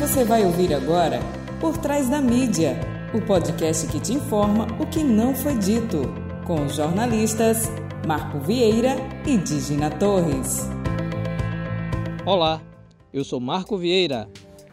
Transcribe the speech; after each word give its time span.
Você 0.00 0.24
vai 0.24 0.46
ouvir 0.46 0.72
agora 0.72 1.20
Por 1.60 1.76
Trás 1.76 2.08
da 2.08 2.22
Mídia, 2.22 2.74
o 3.12 3.20
podcast 3.20 3.86
que 3.86 4.00
te 4.00 4.14
informa 4.14 4.66
o 4.80 4.86
que 4.86 5.04
não 5.04 5.34
foi 5.34 5.58
dito, 5.58 6.00
com 6.46 6.64
os 6.64 6.76
jornalistas 6.76 7.68
Marco 8.08 8.40
Vieira 8.40 8.96
e 9.26 9.36
Digina 9.36 9.90
Torres. 9.90 10.70
Olá, 12.24 12.62
eu 13.12 13.22
sou 13.22 13.38
Marco 13.40 13.76
Vieira. 13.76 14.26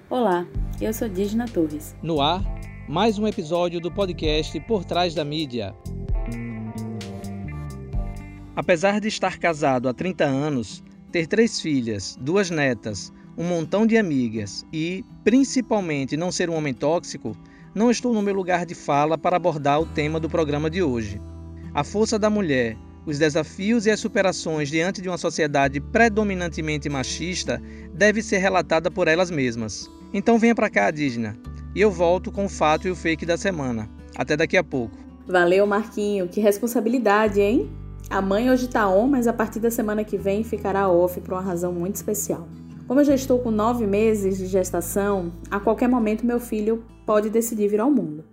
Olá, 0.10 0.48
eu 0.80 0.94
sou 0.94 1.10
Digina 1.10 1.46
Torres. 1.46 1.94
No 2.02 2.22
ar, 2.22 2.42
mais 2.88 3.20
um 3.20 3.28
episódio 3.28 3.82
do 3.82 3.92
podcast 3.92 4.58
Por 4.62 4.86
Trás 4.86 5.14
da 5.14 5.26
Mídia. 5.26 5.76
Apesar 8.56 9.02
de 9.02 9.10
estar 9.10 9.38
casado 9.38 9.90
há 9.90 9.94
30 9.94 10.24
anos, 10.24 10.82
ter 11.12 11.28
três 11.28 11.60
filhas, 11.60 12.18
duas 12.22 12.50
netas, 12.50 13.12
um 13.38 13.44
montão 13.44 13.86
de 13.86 13.98
amigas 13.98 14.66
e, 14.74 15.06
principalmente, 15.24 16.18
não 16.18 16.32
ser 16.32 16.50
um 16.50 16.56
homem 16.56 16.74
tóxico, 16.74 17.38
não 17.76 17.92
estou 17.92 18.14
no 18.14 18.22
meu 18.22 18.34
lugar 18.34 18.66
de 18.66 18.74
fala 18.74 19.18
para 19.18 19.38
abordar 19.38 19.80
o 19.80 19.86
tema 19.86 20.20
do 20.20 20.28
programa 20.28 20.70
de 20.70 20.82
hoje. 20.82 21.22
A 21.74 21.84
força 21.84 22.18
da 22.18 22.30
mulher, 22.30 22.76
os 23.06 23.20
desafios 23.20 23.86
e 23.86 23.92
as 23.92 24.00
superações 24.00 24.70
diante 24.70 25.02
de 25.02 25.08
uma 25.08 25.18
sociedade 25.18 25.80
predominantemente 25.80 26.90
machista 26.90 27.62
deve 27.94 28.24
ser 28.24 28.40
relatada 28.40 28.90
por 28.90 29.08
elas 29.08 29.30
mesmas. 29.30 29.88
Então 30.12 30.40
venha 30.40 30.56
para 30.56 30.70
cá, 30.70 30.90
Dígena, 30.90 31.38
e 31.76 31.82
eu 31.82 31.92
volto 31.92 32.32
com 32.32 32.46
o 32.46 32.50
fato 32.50 32.88
e 32.88 32.92
o 32.92 32.96
fake 32.96 33.26
da 33.26 33.38
semana. 33.38 33.88
Até 34.16 34.36
daqui 34.36 34.58
a 34.58 34.64
pouco. 34.64 34.98
Valeu, 35.28 35.68
Marquinho. 35.68 36.28
Que 36.28 36.42
responsabilidade, 36.42 37.40
hein? 37.40 37.70
A 38.10 38.22
mãe 38.22 38.50
hoje 38.50 38.68
tá 38.68 38.90
on, 38.90 39.08
mas 39.08 39.28
a 39.28 39.34
partir 39.34 39.60
da 39.60 39.70
semana 39.70 40.04
que 40.04 40.18
vem 40.18 40.44
ficará 40.44 40.90
off 40.90 41.20
por 41.22 41.34
uma 41.34 41.42
razão 41.42 41.72
muito 41.72 41.96
especial. 41.96 42.48
Como 42.88 43.02
eu 43.02 43.04
já 43.04 43.14
estou 43.14 43.40
com 43.40 43.52
nove 43.52 43.86
meses 43.86 44.38
de 44.38 44.46
gestação, 44.46 45.34
a 45.52 45.60
qualquer 45.60 45.90
momento 45.90 46.26
meu 46.26 46.40
filho 46.40 46.86
pode 47.06 47.30
decidir 47.30 47.68
vir 47.68 47.82
ao 47.82 47.92
mundo. 47.92 48.24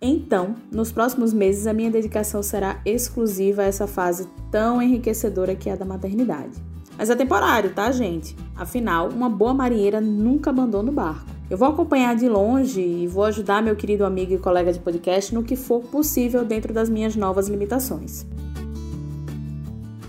Então, 0.00 0.54
nos 0.70 0.92
próximos 0.92 1.32
meses, 1.32 1.66
a 1.66 1.72
minha 1.72 1.90
dedicação 1.90 2.40
será 2.40 2.80
exclusiva 2.86 3.62
a 3.62 3.64
essa 3.64 3.88
fase 3.88 4.28
tão 4.52 4.80
enriquecedora 4.80 5.56
que 5.56 5.68
é 5.68 5.72
a 5.72 5.76
da 5.76 5.84
maternidade. 5.84 6.62
Mas 6.96 7.10
é 7.10 7.16
temporário, 7.16 7.74
tá, 7.74 7.90
gente? 7.90 8.36
Afinal, 8.54 9.08
uma 9.08 9.28
boa 9.28 9.52
marinheira 9.52 10.00
nunca 10.00 10.50
abandona 10.50 10.90
o 10.90 10.94
barco. 10.94 11.26
Eu 11.50 11.58
vou 11.58 11.66
acompanhar 11.66 12.14
de 12.14 12.28
longe 12.28 12.80
e 12.80 13.08
vou 13.08 13.24
ajudar 13.24 13.60
meu 13.60 13.74
querido 13.74 14.04
amigo 14.04 14.32
e 14.32 14.38
colega 14.38 14.72
de 14.72 14.78
podcast 14.78 15.34
no 15.34 15.42
que 15.42 15.56
for 15.56 15.80
possível 15.80 16.44
dentro 16.44 16.72
das 16.72 16.88
minhas 16.88 17.16
novas 17.16 17.48
limitações. 17.48 18.24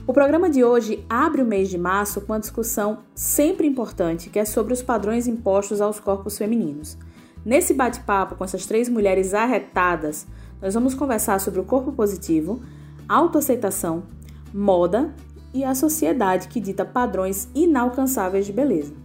O 0.10 0.12
programa 0.12 0.50
de 0.50 0.64
hoje 0.64 1.06
abre 1.08 1.40
o 1.40 1.46
mês 1.46 1.70
de 1.70 1.78
março 1.78 2.20
com 2.22 2.34
uma 2.34 2.40
discussão 2.40 2.98
sempre 3.14 3.68
importante, 3.68 4.32
que 4.32 4.40
é 4.40 4.44
sobre 4.44 4.74
os 4.74 4.82
padrões 4.82 5.28
impostos 5.28 5.82
aos 5.82 6.00
corpos 6.00 6.36
femininos. 6.36 6.98
Nesse 7.46 7.76
bate-papo 7.76 8.34
com 8.34 8.44
essas 8.44 8.66
três 8.66 8.90
mulheres 8.90 9.36
arretadas, 9.36 10.26
nós 10.60 10.74
vamos 10.74 10.96
conversar 10.96 11.40
sobre 11.40 11.60
o 11.60 11.64
corpo 11.64 11.92
positivo, 11.92 12.60
autoaceitação, 13.08 14.02
moda 14.52 15.14
e 15.54 15.64
a 15.64 15.76
sociedade 15.76 16.48
que 16.48 16.60
dita 16.60 16.84
padrões 16.84 17.48
inalcançáveis 17.54 18.48
de 18.48 18.52
beleza. 18.52 18.99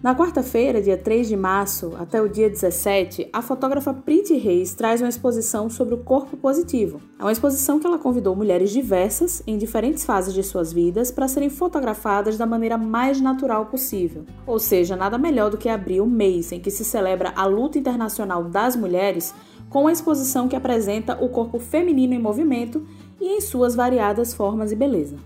Na 0.00 0.14
quarta-feira, 0.14 0.80
dia 0.80 0.96
3 0.96 1.26
de 1.26 1.36
março, 1.36 1.92
até 1.98 2.22
o 2.22 2.28
dia 2.28 2.48
17, 2.48 3.30
a 3.32 3.42
fotógrafa 3.42 3.92
Priti 3.92 4.36
Reis 4.36 4.72
traz 4.72 5.00
uma 5.00 5.08
exposição 5.08 5.68
sobre 5.68 5.92
o 5.92 5.98
corpo 5.98 6.36
positivo. 6.36 7.02
É 7.18 7.22
uma 7.22 7.32
exposição 7.32 7.80
que 7.80 7.86
ela 7.86 7.98
convidou 7.98 8.36
mulheres 8.36 8.70
diversas, 8.70 9.42
em 9.44 9.58
diferentes 9.58 10.04
fases 10.04 10.32
de 10.32 10.44
suas 10.44 10.72
vidas, 10.72 11.10
para 11.10 11.26
serem 11.26 11.50
fotografadas 11.50 12.38
da 12.38 12.46
maneira 12.46 12.78
mais 12.78 13.20
natural 13.20 13.66
possível. 13.66 14.24
Ou 14.46 14.60
seja, 14.60 14.94
nada 14.94 15.18
melhor 15.18 15.50
do 15.50 15.58
que 15.58 15.68
abrir 15.68 16.00
o 16.00 16.06
mês 16.06 16.52
em 16.52 16.60
que 16.60 16.70
se 16.70 16.84
celebra 16.84 17.32
a 17.34 17.44
luta 17.44 17.76
internacional 17.76 18.44
das 18.44 18.76
mulheres 18.76 19.34
com 19.68 19.80
uma 19.80 19.92
exposição 19.92 20.46
que 20.46 20.54
apresenta 20.54 21.18
o 21.20 21.28
corpo 21.28 21.58
feminino 21.58 22.14
em 22.14 22.22
movimento 22.22 22.86
e 23.20 23.36
em 23.36 23.40
suas 23.40 23.74
variadas 23.74 24.32
formas 24.32 24.70
e 24.70 24.76
beleza. 24.76 25.16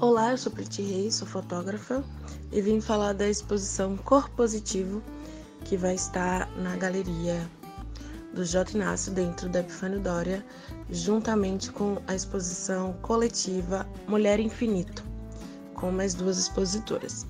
Olá, 0.00 0.30
eu 0.30 0.38
sou 0.38 0.52
Priti 0.52 0.82
Reis, 0.82 1.16
sou 1.16 1.26
fotógrafa 1.26 2.04
e 2.52 2.60
vim 2.60 2.80
falar 2.80 3.14
da 3.14 3.28
exposição 3.28 3.96
Corpo 3.96 4.30
Positivo, 4.36 5.02
que 5.64 5.76
vai 5.76 5.94
estar 5.94 6.48
na 6.58 6.76
galeria 6.76 7.48
do 8.34 8.44
J. 8.44 8.76
Inácio, 8.76 9.12
dentro 9.12 9.48
da 9.48 9.60
Epifânio 9.60 10.00
Dória, 10.00 10.44
juntamente 10.90 11.70
com 11.70 11.98
a 12.06 12.14
exposição 12.14 12.94
coletiva 13.02 13.86
Mulher 14.06 14.38
Infinito, 14.40 15.02
com 15.74 15.90
mais 15.90 16.14
duas 16.14 16.38
expositoras. 16.38 17.26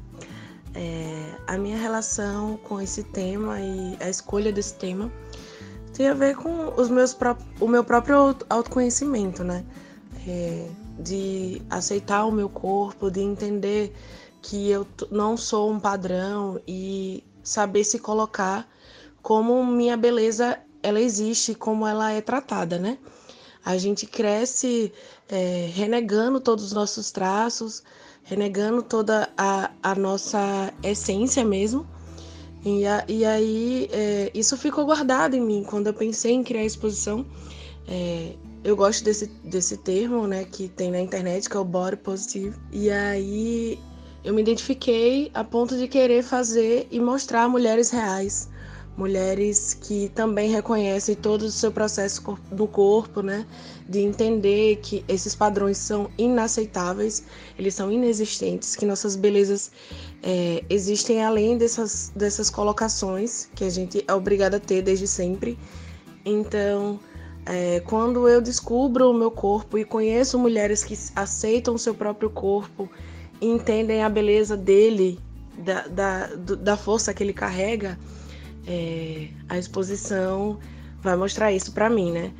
É, 0.74 1.34
a 1.46 1.58
minha 1.58 1.76
relação 1.76 2.56
com 2.64 2.80
esse 2.80 3.02
tema 3.04 3.60
e 3.60 3.96
a 4.00 4.08
escolha 4.08 4.50
desse 4.50 4.74
tema 4.74 5.12
tem 5.92 6.08
a 6.08 6.14
ver 6.14 6.34
com 6.34 6.72
os 6.80 6.88
meus 6.88 7.16
o 7.60 7.68
meu 7.68 7.84
próprio 7.84 8.34
autoconhecimento, 8.48 9.44
né? 9.44 9.64
É, 10.26 10.66
de 10.98 11.60
aceitar 11.68 12.24
o 12.24 12.32
meu 12.32 12.48
corpo, 12.48 13.10
de 13.10 13.20
entender 13.20 13.92
que 14.42 14.68
eu 14.68 14.86
não 15.10 15.36
sou 15.36 15.70
um 15.70 15.78
padrão 15.78 16.60
e 16.66 17.24
saber 17.42 17.84
se 17.84 17.98
colocar 17.98 18.68
como 19.22 19.64
minha 19.64 19.96
beleza 19.96 20.58
ela 20.82 21.00
existe, 21.00 21.54
como 21.54 21.86
ela 21.86 22.10
é 22.10 22.20
tratada, 22.20 22.76
né? 22.76 22.98
A 23.64 23.78
gente 23.78 24.04
cresce 24.04 24.92
é, 25.28 25.70
renegando 25.72 26.40
todos 26.40 26.64
os 26.64 26.72
nossos 26.72 27.12
traços, 27.12 27.84
renegando 28.24 28.82
toda 28.82 29.30
a, 29.38 29.70
a 29.80 29.94
nossa 29.94 30.74
essência 30.82 31.44
mesmo. 31.44 31.86
E, 32.64 32.84
a, 32.84 33.04
e 33.06 33.24
aí 33.24 33.88
é, 33.92 34.30
isso 34.34 34.56
ficou 34.56 34.84
guardado 34.84 35.34
em 35.34 35.40
mim. 35.40 35.64
Quando 35.64 35.86
eu 35.86 35.94
pensei 35.94 36.32
em 36.32 36.42
criar 36.42 36.62
a 36.62 36.64
exposição, 36.64 37.24
é, 37.86 38.34
eu 38.64 38.74
gosto 38.74 39.04
desse, 39.04 39.26
desse 39.44 39.76
termo, 39.76 40.26
né, 40.26 40.44
que 40.44 40.68
tem 40.68 40.90
na 40.90 41.00
internet, 41.00 41.48
que 41.48 41.56
é 41.56 41.60
o 41.60 41.64
body 41.64 41.96
positive. 41.98 42.56
E 42.72 42.90
aí 42.90 43.78
eu 44.24 44.32
me 44.32 44.40
identifiquei 44.40 45.30
a 45.34 45.42
ponto 45.42 45.76
de 45.76 45.88
querer 45.88 46.22
fazer 46.22 46.86
e 46.90 47.00
mostrar 47.00 47.48
mulheres 47.48 47.90
reais, 47.90 48.48
mulheres 48.96 49.74
que 49.74 50.10
também 50.10 50.50
reconhecem 50.50 51.14
todo 51.14 51.42
o 51.42 51.50
seu 51.50 51.72
processo 51.72 52.22
do 52.52 52.66
corpo, 52.68 53.20
né? 53.20 53.44
De 53.88 54.00
entender 54.00 54.76
que 54.76 55.04
esses 55.08 55.34
padrões 55.34 55.78
são 55.78 56.08
inaceitáveis, 56.16 57.24
eles 57.58 57.74
são 57.74 57.90
inexistentes, 57.90 58.76
que 58.76 58.86
nossas 58.86 59.16
belezas 59.16 59.72
é, 60.22 60.62
existem 60.70 61.24
além 61.24 61.58
dessas, 61.58 62.12
dessas 62.14 62.48
colocações 62.48 63.48
que 63.54 63.64
a 63.64 63.70
gente 63.70 64.04
é 64.06 64.14
obrigada 64.14 64.58
a 64.58 64.60
ter 64.60 64.82
desde 64.82 65.08
sempre. 65.08 65.58
Então, 66.24 67.00
é, 67.44 67.80
quando 67.80 68.28
eu 68.28 68.40
descubro 68.40 69.10
o 69.10 69.14
meu 69.14 69.32
corpo 69.32 69.76
e 69.76 69.84
conheço 69.84 70.38
mulheres 70.38 70.84
que 70.84 70.96
aceitam 71.16 71.74
o 71.74 71.78
seu 71.78 71.92
próprio 71.92 72.30
corpo, 72.30 72.88
entendem 73.42 74.02
a 74.02 74.08
beleza 74.08 74.56
dele, 74.56 75.18
da, 75.58 75.86
da, 75.88 76.26
da 76.36 76.76
força 76.76 77.12
que 77.12 77.22
ele 77.22 77.32
carrega, 77.32 77.98
é, 78.66 79.28
a 79.48 79.58
exposição 79.58 80.58
vai 81.02 81.16
mostrar 81.16 81.52
isso 81.52 81.72
para 81.72 81.90
mim, 81.90 82.12
né? 82.12 82.32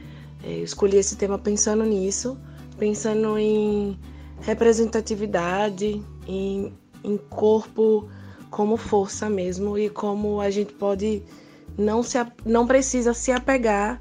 É, 0.44 0.58
eu 0.58 0.64
escolhi 0.64 0.96
esse 0.96 1.16
tema 1.16 1.38
pensando 1.38 1.84
nisso, 1.84 2.38
pensando 2.78 3.36
em 3.38 3.98
representatividade, 4.40 6.02
em, 6.26 6.72
em 7.02 7.16
corpo 7.16 8.08
como 8.50 8.76
força 8.76 9.28
mesmo 9.28 9.78
e 9.78 9.88
como 9.88 10.40
a 10.40 10.50
gente 10.50 10.72
pode 10.74 11.22
não 11.76 12.02
se 12.02 12.18
não 12.44 12.66
precisa 12.66 13.14
se 13.14 13.32
apegar 13.32 14.00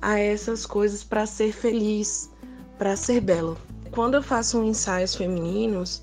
a 0.00 0.18
essas 0.18 0.64
coisas 0.64 1.02
para 1.02 1.26
ser 1.26 1.52
feliz, 1.52 2.30
para 2.78 2.94
ser 2.96 3.20
belo. 3.20 3.58
Quando 3.90 4.14
eu 4.14 4.22
faço 4.22 4.62
ensaios 4.62 5.14
femininos, 5.16 6.02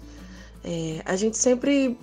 é, 0.66 1.02
a 1.06 1.16
gente 1.16 1.38
sempre 1.38 1.98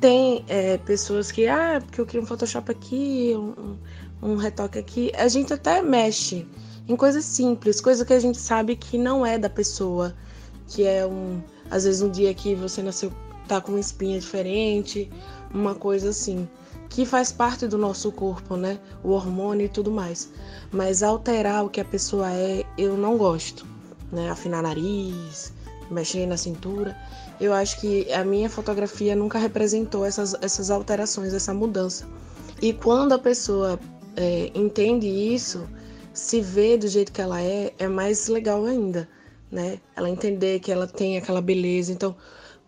tem 0.00 0.44
é, 0.48 0.78
pessoas 0.78 1.30
que, 1.30 1.46
ah, 1.46 1.80
porque 1.84 2.00
eu 2.00 2.06
queria 2.06 2.22
um 2.22 2.26
Photoshop 2.26 2.72
aqui, 2.72 3.34
um, 3.36 3.76
um 4.22 4.36
retoque 4.36 4.78
aqui. 4.78 5.12
A 5.14 5.28
gente 5.28 5.52
até 5.52 5.82
mexe 5.82 6.46
em 6.88 6.96
coisas 6.96 7.24
simples, 7.24 7.80
coisa 7.80 8.04
que 8.04 8.14
a 8.14 8.18
gente 8.18 8.38
sabe 8.38 8.76
que 8.76 8.96
não 8.96 9.24
é 9.24 9.38
da 9.38 9.50
pessoa, 9.50 10.14
que 10.66 10.86
é 10.86 11.06
um, 11.06 11.42
às 11.70 11.84
vezes 11.84 12.00
um 12.00 12.10
dia 12.10 12.32
que 12.32 12.54
você 12.54 12.82
nasceu 12.82 13.12
tá 13.46 13.60
com 13.60 13.72
uma 13.72 13.80
espinha 13.80 14.18
diferente, 14.18 15.10
uma 15.52 15.74
coisa 15.74 16.08
assim, 16.08 16.48
que 16.88 17.04
faz 17.04 17.30
parte 17.30 17.66
do 17.66 17.76
nosso 17.76 18.10
corpo, 18.10 18.56
né? 18.56 18.78
O 19.04 19.10
hormônio 19.10 19.66
e 19.66 19.68
tudo 19.68 19.90
mais. 19.90 20.30
Mas 20.70 21.02
alterar 21.02 21.64
o 21.64 21.68
que 21.68 21.80
a 21.80 21.84
pessoa 21.84 22.32
é, 22.32 22.64
eu 22.78 22.96
não 22.96 23.18
gosto, 23.18 23.66
né? 24.10 24.30
Afinar 24.30 24.62
nariz, 24.62 25.52
mexer 25.90 26.26
na 26.26 26.36
cintura. 26.36 26.96
Eu 27.40 27.52
acho 27.52 27.80
que 27.80 28.10
a 28.12 28.24
minha 28.24 28.48
fotografia 28.48 29.16
nunca 29.16 29.38
representou 29.38 30.04
essas, 30.04 30.34
essas 30.40 30.70
alterações, 30.70 31.34
essa 31.34 31.52
mudança. 31.52 32.06
E 32.60 32.72
quando 32.72 33.12
a 33.12 33.18
pessoa 33.18 33.78
é, 34.16 34.50
entende 34.54 35.06
isso, 35.06 35.68
se 36.12 36.40
vê 36.40 36.76
do 36.76 36.86
jeito 36.86 37.12
que 37.12 37.20
ela 37.20 37.40
é, 37.40 37.72
é 37.78 37.88
mais 37.88 38.28
legal 38.28 38.64
ainda, 38.64 39.08
né? 39.50 39.80
Ela 39.96 40.10
entender 40.10 40.60
que 40.60 40.70
ela 40.70 40.86
tem 40.86 41.16
aquela 41.16 41.40
beleza. 41.40 41.92
Então, 41.92 42.14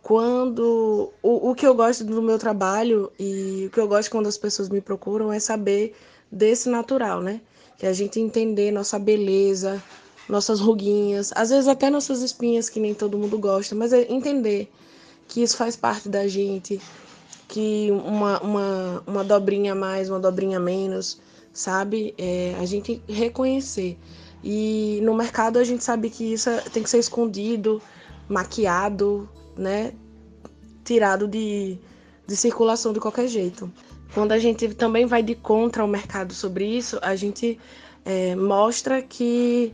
quando 0.03 1.13
o, 1.23 1.51
o 1.51 1.55
que 1.55 1.67
eu 1.67 1.75
gosto 1.75 2.05
do 2.05 2.21
meu 2.21 2.39
trabalho 2.39 3.11
e 3.19 3.67
o 3.67 3.71
que 3.71 3.81
eu 3.81 3.89
gosto 3.89 4.11
quando 4.11 4.27
as 4.27 4.37
pessoas 4.37 4.69
me 4.69 4.81
procuram 4.81 5.33
é 5.33 5.39
saber 5.39 5.95
desse 6.31 6.69
natural, 6.69 7.23
né? 7.23 7.41
Que 7.79 7.87
a 7.87 7.93
gente 7.93 8.21
entender 8.21 8.71
nossa 8.71 8.99
beleza, 8.99 9.83
nossas 10.29 10.61
ruguinhas, 10.61 11.33
às 11.35 11.51
vezes 11.51 11.69
até 11.69 11.91
nossas 11.91 12.23
espinhas 12.23 12.69
que 12.69 12.81
nem 12.81 12.95
todo 12.95 13.19
mundo 13.19 13.39
gosta, 13.39 13.75
mas 13.75 13.93
é 13.93 14.11
entender 14.11 14.71
que 15.29 15.43
isso 15.43 15.57
faz 15.57 15.77
parte 15.77 16.09
da 16.09 16.27
gente, 16.27 16.81
que 17.49 17.89
uma, 17.91 18.41
uma, 18.41 19.03
uma 19.07 19.25
dobrinha 19.25 19.73
a 19.73 19.75
mais, 19.75 20.09
uma 20.09 20.21
dobrinha 20.21 20.59
a 20.59 20.61
menos, 20.61 21.21
sabe? 21.53 22.15
É, 22.19 22.55
a 22.61 22.65
gente 22.65 23.03
reconhecer. 23.09 23.99
E 24.43 25.01
no 25.03 25.15
mercado 25.15 25.59
a 25.59 25.65
gente 25.65 25.83
sabe 25.83 26.11
que 26.11 26.33
isso 26.33 26.51
é, 26.51 26.61
tem 26.61 26.83
que 26.83 26.91
ser 26.91 26.99
escondido, 26.99 27.81
maquiado, 28.29 29.29
né? 29.57 29.93
Tirado 30.85 31.27
de, 31.27 31.79
de 32.27 32.37
circulação 32.37 32.93
de 32.93 33.01
qualquer 33.01 33.29
jeito. 33.29 33.71
Quando 34.13 34.33
a 34.33 34.39
gente 34.39 34.69
também 34.75 35.07
vai 35.07 35.23
de 35.23 35.35
contra 35.35 35.85
o 35.85 35.89
mercado 35.89 36.35
sobre 36.35 36.67
isso, 36.67 36.99
a 37.03 37.17
gente 37.17 37.59
é, 38.05 38.37
mostra 38.37 39.03
que 39.03 39.73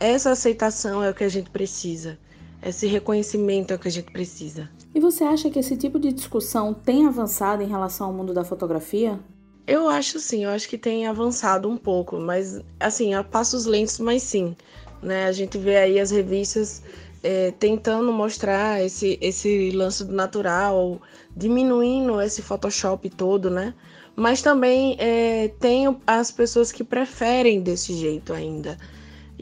essa 0.00 0.30
aceitação 0.30 1.04
é 1.04 1.10
o 1.10 1.14
que 1.14 1.22
a 1.22 1.28
gente 1.28 1.50
precisa. 1.50 2.18
Esse 2.62 2.86
reconhecimento 2.86 3.72
é 3.72 3.76
o 3.76 3.78
que 3.78 3.88
a 3.88 3.90
gente 3.90 4.10
precisa. 4.10 4.68
E 4.94 4.98
você 4.98 5.24
acha 5.24 5.48
que 5.50 5.58
esse 5.58 5.76
tipo 5.76 5.98
de 5.98 6.12
discussão 6.12 6.74
tem 6.74 7.06
avançado 7.06 7.62
em 7.62 7.68
relação 7.68 8.08
ao 8.08 8.12
mundo 8.12 8.34
da 8.34 8.42
fotografia? 8.42 9.20
Eu 9.66 9.88
acho 9.88 10.18
sim, 10.18 10.44
eu 10.44 10.50
acho 10.50 10.68
que 10.68 10.76
tem 10.76 11.06
avançado 11.06 11.68
um 11.68 11.76
pouco, 11.76 12.18
mas 12.18 12.60
assim, 12.80 13.14
a 13.14 13.22
passos 13.22 13.66
lentos, 13.66 13.98
mas 14.00 14.22
sim. 14.22 14.56
Né? 15.02 15.26
A 15.26 15.32
gente 15.32 15.56
vê 15.56 15.76
aí 15.76 16.00
as 16.00 16.10
revistas 16.10 16.82
é, 17.22 17.52
tentando 17.52 18.12
mostrar 18.12 18.84
esse, 18.84 19.18
esse 19.20 19.70
lance 19.70 20.04
do 20.04 20.12
natural, 20.12 21.00
diminuindo 21.36 22.20
esse 22.20 22.42
Photoshop 22.42 23.08
todo, 23.10 23.50
né? 23.50 23.74
Mas 24.16 24.42
também 24.42 24.96
é, 24.98 25.48
tem 25.60 25.96
as 26.06 26.30
pessoas 26.30 26.72
que 26.72 26.82
preferem 26.82 27.60
desse 27.60 27.94
jeito 27.94 28.32
ainda. 28.32 28.76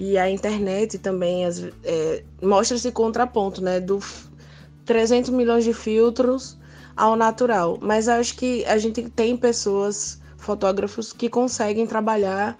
E 0.00 0.16
a 0.16 0.30
internet 0.30 0.96
também 0.96 1.44
é, 1.82 2.22
mostra 2.40 2.76
esse 2.76 2.92
contraponto, 2.92 3.60
né? 3.60 3.80
Do 3.80 3.98
300 4.84 5.30
milhões 5.30 5.64
de 5.64 5.72
filtros 5.72 6.56
ao 6.96 7.16
natural. 7.16 7.78
Mas 7.82 8.08
acho 8.08 8.36
que 8.36 8.64
a 8.66 8.78
gente 8.78 9.10
tem 9.10 9.36
pessoas, 9.36 10.20
fotógrafos, 10.36 11.12
que 11.12 11.28
conseguem 11.28 11.84
trabalhar 11.84 12.56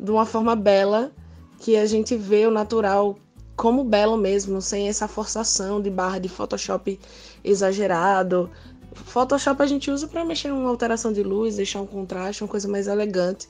de 0.00 0.10
uma 0.10 0.26
forma 0.26 0.56
bela, 0.56 1.12
que 1.60 1.76
a 1.76 1.86
gente 1.86 2.16
vê 2.16 2.44
o 2.44 2.50
natural 2.50 3.16
como 3.54 3.84
belo 3.84 4.16
mesmo, 4.16 4.60
sem 4.60 4.88
essa 4.88 5.06
forçação 5.06 5.80
de 5.80 5.90
barra 5.90 6.18
de 6.18 6.28
Photoshop 6.28 6.98
exagerado. 7.44 8.50
Photoshop 8.92 9.62
a 9.62 9.66
gente 9.66 9.92
usa 9.92 10.08
para 10.08 10.24
mexer 10.24 10.52
uma 10.52 10.70
alteração 10.70 11.12
de 11.12 11.22
luz, 11.22 11.54
deixar 11.54 11.80
um 11.80 11.86
contraste, 11.86 12.42
uma 12.42 12.48
coisa 12.48 12.66
mais 12.66 12.88
elegante, 12.88 13.48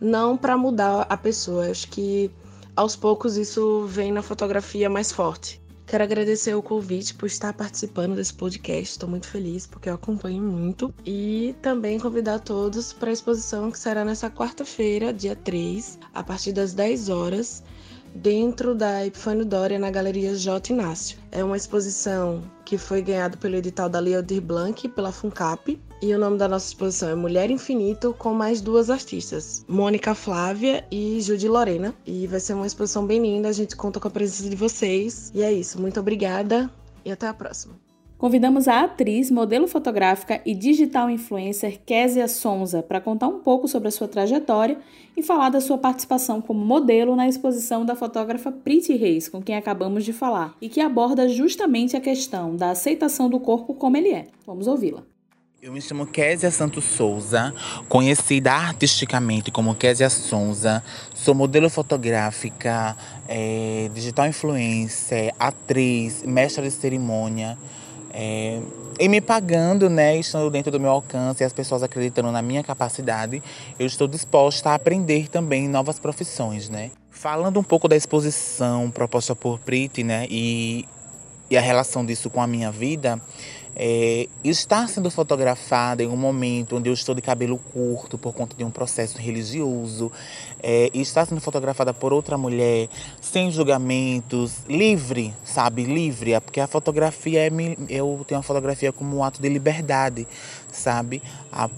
não 0.00 0.38
para 0.38 0.56
mudar 0.56 1.04
a 1.06 1.18
pessoa. 1.18 1.70
Acho 1.70 1.86
que 1.88 2.30
aos 2.74 2.96
poucos 2.96 3.36
isso 3.36 3.86
vem 3.86 4.12
na 4.12 4.22
fotografia 4.22 4.88
mais 4.88 5.12
forte. 5.12 5.62
Quero 5.86 6.04
agradecer 6.04 6.54
o 6.54 6.62
convite 6.62 7.12
por 7.14 7.26
estar 7.26 7.52
participando 7.52 8.14
desse 8.14 8.32
podcast. 8.32 8.92
Estou 8.92 9.08
muito 9.08 9.26
feliz 9.26 9.66
porque 9.66 9.90
eu 9.90 9.94
acompanho 9.94 10.42
muito. 10.42 10.94
E 11.04 11.54
também 11.60 11.98
convidar 11.98 12.38
todos 12.38 12.92
para 12.94 13.10
a 13.10 13.12
exposição 13.12 13.70
que 13.70 13.78
será 13.78 14.04
nessa 14.04 14.30
quarta-feira, 14.30 15.12
dia 15.12 15.36
3, 15.36 15.98
a 16.14 16.22
partir 16.22 16.52
das 16.52 16.72
10 16.72 17.10
horas, 17.10 17.62
dentro 18.14 18.74
da 18.74 19.04
Epifânio 19.06 19.44
Dória, 19.44 19.78
na 19.78 19.90
Galeria 19.90 20.34
J. 20.34 20.72
Inácio. 20.72 21.18
É 21.30 21.42
uma 21.42 21.56
exposição 21.56 22.42
que 22.64 22.78
foi 22.78 23.02
ganhada 23.02 23.36
pelo 23.36 23.56
edital 23.56 23.88
da 23.88 23.98
Lei 23.98 24.14
Aldir 24.14 24.40
Blanc 24.40 24.88
pela 24.88 25.12
FUNCAP. 25.12 25.80
E 26.00 26.12
o 26.14 26.18
nome 26.18 26.36
da 26.36 26.48
nossa 26.48 26.66
exposição 26.66 27.08
é 27.10 27.14
Mulher 27.14 27.50
Infinito, 27.50 28.14
com 28.18 28.34
mais 28.34 28.60
duas 28.60 28.90
artistas, 28.90 29.64
Mônica 29.68 30.14
Flávia 30.14 30.84
e 30.90 31.20
Judy 31.20 31.48
Lorena. 31.48 31.94
E 32.04 32.26
vai 32.26 32.40
ser 32.40 32.54
uma 32.54 32.66
exposição 32.66 33.06
bem 33.06 33.22
linda, 33.22 33.48
a 33.48 33.52
gente 33.52 33.76
conta 33.76 34.00
com 34.00 34.08
a 34.08 34.10
presença 34.10 34.50
de 34.50 34.56
vocês. 34.56 35.30
E 35.32 35.42
é 35.42 35.52
isso, 35.52 35.80
muito 35.80 36.00
obrigada 36.00 36.68
e 37.04 37.12
até 37.12 37.28
a 37.28 37.34
próxima. 37.34 37.74
Convidamos 38.22 38.68
a 38.68 38.84
atriz, 38.84 39.32
modelo 39.32 39.66
fotográfica 39.66 40.40
e 40.46 40.54
digital 40.54 41.10
influencer 41.10 41.80
Késia 41.84 42.28
Sonza 42.28 42.80
para 42.80 43.00
contar 43.00 43.26
um 43.26 43.40
pouco 43.40 43.66
sobre 43.66 43.88
a 43.88 43.90
sua 43.90 44.06
trajetória 44.06 44.78
e 45.16 45.24
falar 45.24 45.48
da 45.48 45.60
sua 45.60 45.76
participação 45.76 46.40
como 46.40 46.64
modelo 46.64 47.16
na 47.16 47.26
exposição 47.26 47.84
da 47.84 47.96
fotógrafa 47.96 48.52
Priti 48.52 48.94
Reis, 48.94 49.28
com 49.28 49.42
quem 49.42 49.56
acabamos 49.56 50.04
de 50.04 50.12
falar, 50.12 50.54
e 50.62 50.68
que 50.68 50.80
aborda 50.80 51.28
justamente 51.28 51.96
a 51.96 52.00
questão 52.00 52.54
da 52.54 52.70
aceitação 52.70 53.28
do 53.28 53.40
corpo 53.40 53.74
como 53.74 53.96
ele 53.96 54.12
é. 54.12 54.28
Vamos 54.46 54.68
ouvi-la. 54.68 55.02
Eu 55.60 55.72
me 55.72 55.82
chamo 55.82 56.06
Késia 56.06 56.52
Santos 56.52 56.84
Souza, 56.84 57.52
conhecida 57.88 58.52
artisticamente 58.52 59.50
como 59.50 59.74
Késia 59.74 60.08
Sonza. 60.08 60.80
Sou 61.12 61.34
modelo 61.34 61.68
fotográfica, 61.68 62.96
é, 63.28 63.90
digital 63.92 64.28
influencer, 64.28 65.34
atriz, 65.40 66.22
mestra 66.22 66.62
de 66.62 66.70
cerimônia. 66.70 67.58
É, 68.12 68.60
e 68.98 69.08
me 69.08 69.20
pagando, 69.20 69.88
né, 69.88 70.16
estando 70.16 70.50
dentro 70.50 70.70
do 70.70 70.78
meu 70.78 70.90
alcance 70.90 71.42
e 71.42 71.46
as 71.46 71.52
pessoas 71.52 71.82
acreditando 71.82 72.30
na 72.30 72.42
minha 72.42 72.62
capacidade, 72.62 73.42
eu 73.78 73.86
estou 73.86 74.06
disposta 74.06 74.70
a 74.70 74.74
aprender 74.74 75.28
também 75.28 75.66
novas 75.68 75.98
profissões, 75.98 76.68
né. 76.68 76.90
Falando 77.10 77.58
um 77.58 77.64
pouco 77.64 77.88
da 77.88 77.96
exposição 77.96 78.90
proposta 78.90 79.34
por 79.34 79.58
Priti, 79.58 80.04
né, 80.04 80.26
e, 80.28 80.86
e 81.50 81.56
a 81.56 81.60
relação 81.60 82.04
disso 82.04 82.28
com 82.28 82.42
a 82.42 82.46
minha 82.46 82.70
vida, 82.70 83.20
é, 83.74 84.28
estar 84.44 84.88
sendo 84.88 85.10
fotografada 85.10 86.02
em 86.02 86.06
um 86.06 86.16
momento 86.16 86.76
onde 86.76 86.88
eu 86.88 86.92
estou 86.92 87.14
de 87.14 87.22
cabelo 87.22 87.58
curto 87.58 88.18
por 88.18 88.34
conta 88.34 88.56
de 88.56 88.64
um 88.64 88.70
processo 88.70 89.18
religioso, 89.18 90.12
é, 90.62 90.90
estar 90.92 91.26
sendo 91.26 91.40
fotografada 91.40 91.94
por 91.94 92.12
outra 92.12 92.36
mulher 92.36 92.88
sem 93.20 93.50
julgamentos, 93.50 94.58
livre, 94.68 95.34
sabe? 95.52 95.84
Livre, 95.84 96.32
é 96.32 96.40
porque 96.40 96.60
a 96.60 96.66
fotografia 96.66 97.46
é. 97.46 97.50
Eu 97.88 98.24
tenho 98.26 98.40
a 98.40 98.42
fotografia 98.42 98.92
como 98.92 99.16
um 99.16 99.24
ato 99.24 99.40
de 99.40 99.48
liberdade, 99.48 100.26
sabe? 100.72 101.22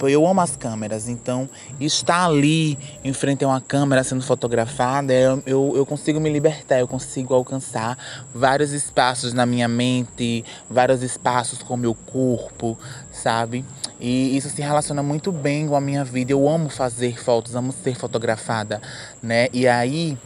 Eu 0.08 0.26
amo 0.26 0.40
as 0.40 0.56
câmeras, 0.56 1.08
então 1.08 1.48
estar 1.80 2.26
ali 2.26 2.78
em 3.02 3.12
frente 3.12 3.44
a 3.44 3.48
uma 3.48 3.60
câmera 3.60 4.04
sendo 4.04 4.22
fotografada, 4.22 5.12
eu, 5.44 5.76
eu, 5.76 5.84
consigo 5.84 6.20
me 6.20 6.30
libertar, 6.30 6.78
eu 6.78 6.86
consigo 6.86 7.34
alcançar 7.34 7.98
vários 8.32 8.72
espaços 8.72 9.32
na 9.32 9.44
minha 9.44 9.66
mente, 9.66 10.44
vários 10.70 11.02
espaços 11.02 11.62
com 11.62 11.74
o 11.74 11.78
meu 11.78 11.94
corpo, 11.94 12.78
sabe? 13.12 13.64
E 13.98 14.36
isso 14.36 14.48
se 14.48 14.62
relaciona 14.62 15.02
muito 15.02 15.32
bem 15.32 15.66
com 15.66 15.74
a 15.74 15.80
minha 15.80 16.04
vida. 16.04 16.32
Eu 16.32 16.48
amo 16.48 16.68
fazer 16.68 17.20
fotos, 17.20 17.56
amo 17.56 17.72
ser 17.72 17.96
fotografada, 17.96 18.80
né? 19.22 19.48
E 19.52 19.66
aí 19.66 20.16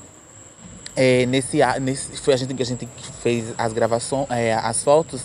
é, 1.01 1.27
nesse, 1.27 1.59
nesse 1.81 2.21
foi 2.21 2.35
a 2.35 2.37
gente 2.37 2.61
a 2.61 2.67
gente 2.67 2.89
fez 3.23 3.55
as 3.57 3.73
gravações, 3.73 4.29
é, 4.31 4.53
as 4.53 4.83
fotos 4.83 5.23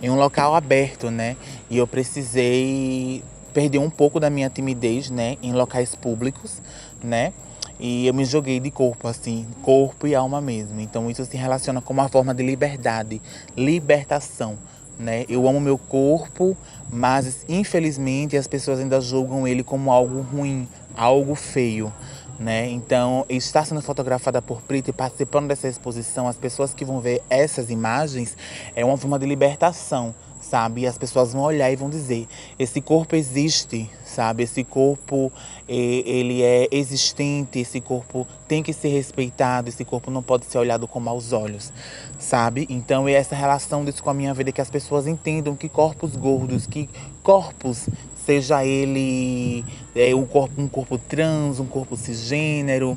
em 0.00 0.08
um 0.08 0.14
local 0.14 0.54
aberto, 0.54 1.10
né? 1.10 1.36
E 1.68 1.76
eu 1.76 1.88
precisei 1.88 3.24
perder 3.52 3.78
um 3.78 3.90
pouco 3.90 4.20
da 4.20 4.30
minha 4.30 4.48
timidez, 4.48 5.10
né, 5.10 5.36
em 5.42 5.52
locais 5.52 5.96
públicos, 5.96 6.62
né? 7.02 7.32
E 7.80 8.06
eu 8.06 8.14
me 8.14 8.24
joguei 8.24 8.60
de 8.60 8.70
corpo, 8.70 9.08
assim, 9.08 9.44
corpo 9.60 10.06
e 10.06 10.14
alma 10.14 10.40
mesmo. 10.40 10.80
Então 10.80 11.10
isso 11.10 11.24
se 11.24 11.36
relaciona 11.36 11.80
com 11.80 11.92
uma 11.92 12.08
forma 12.08 12.32
de 12.32 12.44
liberdade, 12.44 13.20
libertação, 13.56 14.56
né? 14.96 15.24
Eu 15.28 15.48
amo 15.48 15.60
meu 15.60 15.78
corpo, 15.78 16.56
mas 16.92 17.44
infelizmente 17.48 18.36
as 18.36 18.46
pessoas 18.46 18.78
ainda 18.78 19.00
julgam 19.00 19.48
ele 19.48 19.64
como 19.64 19.90
algo 19.90 20.20
ruim, 20.20 20.68
algo 20.96 21.34
feio. 21.34 21.92
Né? 22.38 22.70
Então, 22.70 23.26
estar 23.28 23.64
sendo 23.64 23.82
fotografada 23.82 24.40
por 24.40 24.62
Prita 24.62 24.90
e 24.90 24.92
participando 24.92 25.48
dessa 25.48 25.66
exposição, 25.66 26.28
as 26.28 26.36
pessoas 26.36 26.72
que 26.72 26.84
vão 26.84 27.00
ver 27.00 27.20
essas 27.28 27.68
imagens, 27.68 28.36
é 28.76 28.84
uma 28.84 28.96
forma 28.96 29.18
de 29.18 29.26
libertação, 29.26 30.14
sabe? 30.40 30.82
E 30.82 30.86
as 30.86 30.96
pessoas 30.96 31.32
vão 31.32 31.42
olhar 31.42 31.70
e 31.72 31.76
vão 31.76 31.90
dizer: 31.90 32.28
esse 32.56 32.80
corpo 32.80 33.16
existe, 33.16 33.90
sabe? 34.04 34.44
Esse 34.44 34.62
corpo 34.62 35.32
ele 35.68 36.42
é 36.42 36.68
existente, 36.70 37.58
esse 37.58 37.80
corpo 37.80 38.26
tem 38.46 38.62
que 38.62 38.72
ser 38.72 38.88
respeitado, 38.88 39.68
esse 39.68 39.84
corpo 39.84 40.10
não 40.10 40.22
pode 40.22 40.46
ser 40.46 40.58
olhado 40.58 40.86
com 40.88 41.00
maus 41.00 41.32
olhos, 41.32 41.72
sabe? 42.18 42.66
Então, 42.70 43.08
é 43.08 43.12
essa 43.12 43.34
relação 43.34 43.84
disso 43.84 44.02
com 44.02 44.10
a 44.10 44.14
minha 44.14 44.32
vida 44.32 44.52
que 44.52 44.60
as 44.60 44.70
pessoas 44.70 45.06
entendam 45.06 45.56
que 45.56 45.68
corpos 45.68 46.16
gordos, 46.16 46.66
que 46.66 46.88
corpos 47.22 47.88
seja 48.28 48.62
ele 48.62 49.64
é, 49.96 50.14
um, 50.14 50.26
corpo, 50.26 50.60
um 50.60 50.68
corpo 50.68 50.98
trans, 50.98 51.58
um 51.60 51.64
corpo 51.64 51.96
cisgênero, 51.96 52.94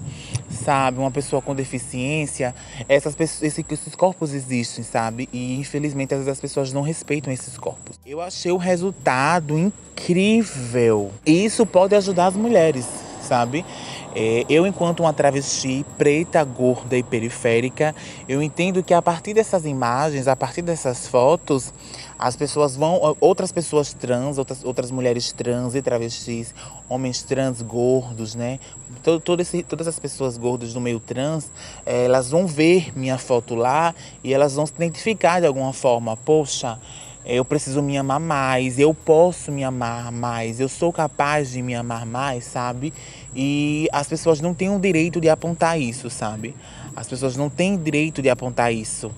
sabe? 0.50 1.00
Uma 1.00 1.10
pessoa 1.10 1.42
com 1.42 1.56
deficiência. 1.56 2.54
Essas 2.90 3.16
pessoas, 3.16 3.42
esses, 3.44 3.64
esses 3.72 3.96
corpos 3.96 4.34
existem, 4.34 4.84
sabe? 4.84 5.30
E 5.32 5.58
infelizmente 5.58 6.14
às 6.14 6.20
vezes 6.20 6.34
as 6.34 6.42
pessoas 6.42 6.74
não 6.74 6.82
respeitam 6.82 7.32
esses 7.32 7.58
corpos. 7.58 7.98
Eu 8.06 8.20
achei 8.20 8.52
o 8.52 8.58
resultado 8.58 9.58
incrível. 9.58 11.12
E 11.26 11.46
isso 11.46 11.66
pode 11.66 11.96
ajudar 11.96 12.26
as 12.26 12.36
mulheres, 12.36 12.86
sabe? 13.22 13.64
É, 14.14 14.46
eu, 14.50 14.68
enquanto 14.68 15.00
uma 15.02 15.14
travesti 15.14 15.86
preta, 15.98 16.44
gorda 16.44 16.98
e 16.98 17.04
periférica, 17.04 17.96
eu 18.28 18.42
entendo 18.42 18.84
que 18.84 18.94
a 18.94 19.02
partir 19.02 19.34
dessas 19.34 19.66
imagens, 19.66 20.28
a 20.28 20.36
partir 20.36 20.62
dessas 20.62 21.08
fotos, 21.08 21.74
as 22.20 22.36
pessoas 22.36 22.76
vão, 22.76 23.16
outras 23.22 23.52
pessoas 23.54 23.94
trans, 23.94 24.38
outras, 24.38 24.64
outras 24.66 24.92
mulheres 24.92 25.32
trans 25.32 25.76
e 25.76 25.82
travestis, 25.82 26.54
homens 26.90 27.24
trans 27.24 27.62
gordos, 27.62 28.36
né? 28.36 28.60
Todo, 29.02 29.22
todo 29.22 29.40
esse, 29.40 29.64
todas 29.64 29.88
as 29.88 29.98
pessoas 29.98 30.38
gordas 30.38 30.74
do 30.74 30.82
meio 30.82 31.00
trans, 31.00 31.50
é, 31.86 32.06
elas 32.06 32.30
vão 32.30 32.46
ver 32.46 32.92
minha 32.98 33.18
foto 33.18 33.56
lá 33.56 33.96
e 34.24 34.34
elas 34.34 34.56
vão 34.56 34.66
se 34.66 34.74
identificar 34.76 35.40
de 35.40 35.48
alguma 35.48 35.72
forma. 35.72 36.18
Poxa, 36.18 36.78
eu 37.26 37.46
preciso 37.46 37.82
me 37.84 37.98
amar 37.98 38.20
mais, 38.20 38.80
eu 38.80 38.94
posso 38.94 39.52
me 39.52 39.64
amar 39.64 40.12
mais, 40.12 40.60
eu 40.60 40.68
sou 40.68 40.92
capaz 40.92 41.52
de 41.52 41.62
me 41.62 41.76
amar 41.76 42.06
mais, 42.06 42.46
sabe? 42.46 42.92
E 43.36 43.88
as 43.92 44.08
pessoas 44.08 44.42
não 44.42 44.54
têm 44.54 44.70
o 44.70 44.80
direito 44.80 45.22
de 45.22 45.30
apontar 45.30 45.80
isso, 45.80 46.10
sabe? 46.10 46.56
As 46.96 47.08
pessoas 47.08 47.38
não 47.38 47.50
têm 47.50 47.78
direito 47.78 48.22
de 48.22 48.30
apontar 48.30 48.74
isso 48.74 49.12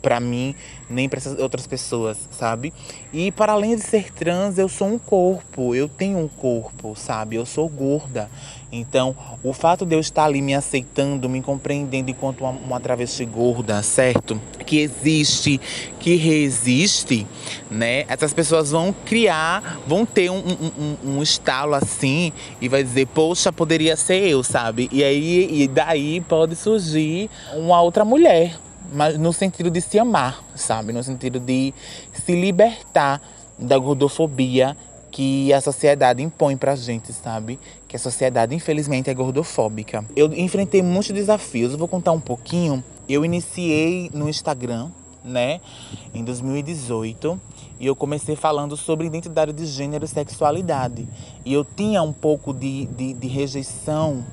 para 0.00 0.18
mim, 0.18 0.54
nem 0.88 1.08
para 1.08 1.18
essas 1.18 1.38
outras 1.38 1.66
pessoas, 1.66 2.18
sabe? 2.30 2.72
E 3.12 3.30
para 3.32 3.52
além 3.52 3.76
de 3.76 3.82
ser 3.82 4.12
trans, 4.12 4.58
eu 4.58 4.68
sou 4.68 4.88
um 4.88 4.98
corpo, 4.98 5.74
eu 5.74 5.88
tenho 5.88 6.18
um 6.18 6.28
corpo, 6.28 6.94
sabe? 6.96 7.36
Eu 7.36 7.46
sou 7.46 7.68
gorda. 7.68 8.30
Então, 8.72 9.16
o 9.42 9.52
fato 9.52 9.84
de 9.84 9.96
eu 9.96 10.00
estar 10.00 10.24
ali 10.24 10.40
me 10.40 10.54
aceitando, 10.54 11.28
me 11.28 11.42
compreendendo 11.42 12.10
enquanto 12.10 12.42
uma, 12.42 12.50
uma 12.50 12.80
travesti 12.80 13.24
gorda, 13.24 13.82
certo? 13.82 14.40
Que 14.64 14.78
existe, 14.78 15.60
que 15.98 16.14
resiste, 16.14 17.26
né? 17.68 18.04
Essas 18.06 18.32
pessoas 18.32 18.70
vão 18.70 18.94
criar, 19.04 19.80
vão 19.86 20.06
ter 20.06 20.30
um, 20.30 20.38
um, 20.38 20.72
um, 20.78 21.16
um 21.16 21.22
estalo 21.22 21.74
assim 21.74 22.32
e 22.60 22.68
vai 22.68 22.84
dizer, 22.84 23.06
poxa, 23.08 23.52
poderia 23.52 23.96
ser 23.96 24.28
eu, 24.28 24.42
sabe? 24.44 24.88
E 24.92 25.02
aí, 25.02 25.62
e 25.62 25.66
daí 25.66 26.20
pode 26.20 26.54
surgir 26.54 27.28
uma 27.54 27.82
outra 27.82 28.04
mulher, 28.04 28.56
mas 28.92 29.18
no 29.18 29.32
sentido 29.32 29.68
de 29.68 29.80
se 29.80 29.98
amar, 29.98 30.44
sabe? 30.54 30.92
No 30.92 31.02
sentido 31.02 31.40
de 31.40 31.74
se 32.12 32.40
libertar 32.40 33.20
da 33.58 33.76
gordofobia 33.76 34.76
que 35.10 35.52
a 35.52 35.60
sociedade 35.60 36.22
impõe 36.22 36.56
pra 36.56 36.76
gente, 36.76 37.12
sabe? 37.12 37.58
Que 37.90 37.96
a 37.96 37.98
sociedade, 37.98 38.54
infelizmente, 38.54 39.10
é 39.10 39.14
gordofóbica. 39.14 40.04
Eu 40.14 40.32
enfrentei 40.32 40.80
muitos 40.80 41.10
desafios, 41.10 41.72
eu 41.72 41.78
vou 41.78 41.88
contar 41.88 42.12
um 42.12 42.20
pouquinho. 42.20 42.84
Eu 43.08 43.24
iniciei 43.24 44.08
no 44.14 44.28
Instagram, 44.28 44.90
né, 45.24 45.60
em 46.14 46.22
2018, 46.22 47.40
e 47.80 47.86
eu 47.88 47.96
comecei 47.96 48.36
falando 48.36 48.76
sobre 48.76 49.08
identidade 49.08 49.52
de 49.52 49.66
gênero 49.66 50.04
e 50.04 50.08
sexualidade. 50.08 51.08
E 51.44 51.52
eu 51.52 51.64
tinha 51.64 52.00
um 52.00 52.12
pouco 52.12 52.54
de, 52.54 52.86
de, 52.86 53.12
de 53.12 53.26
rejeição 53.26 54.24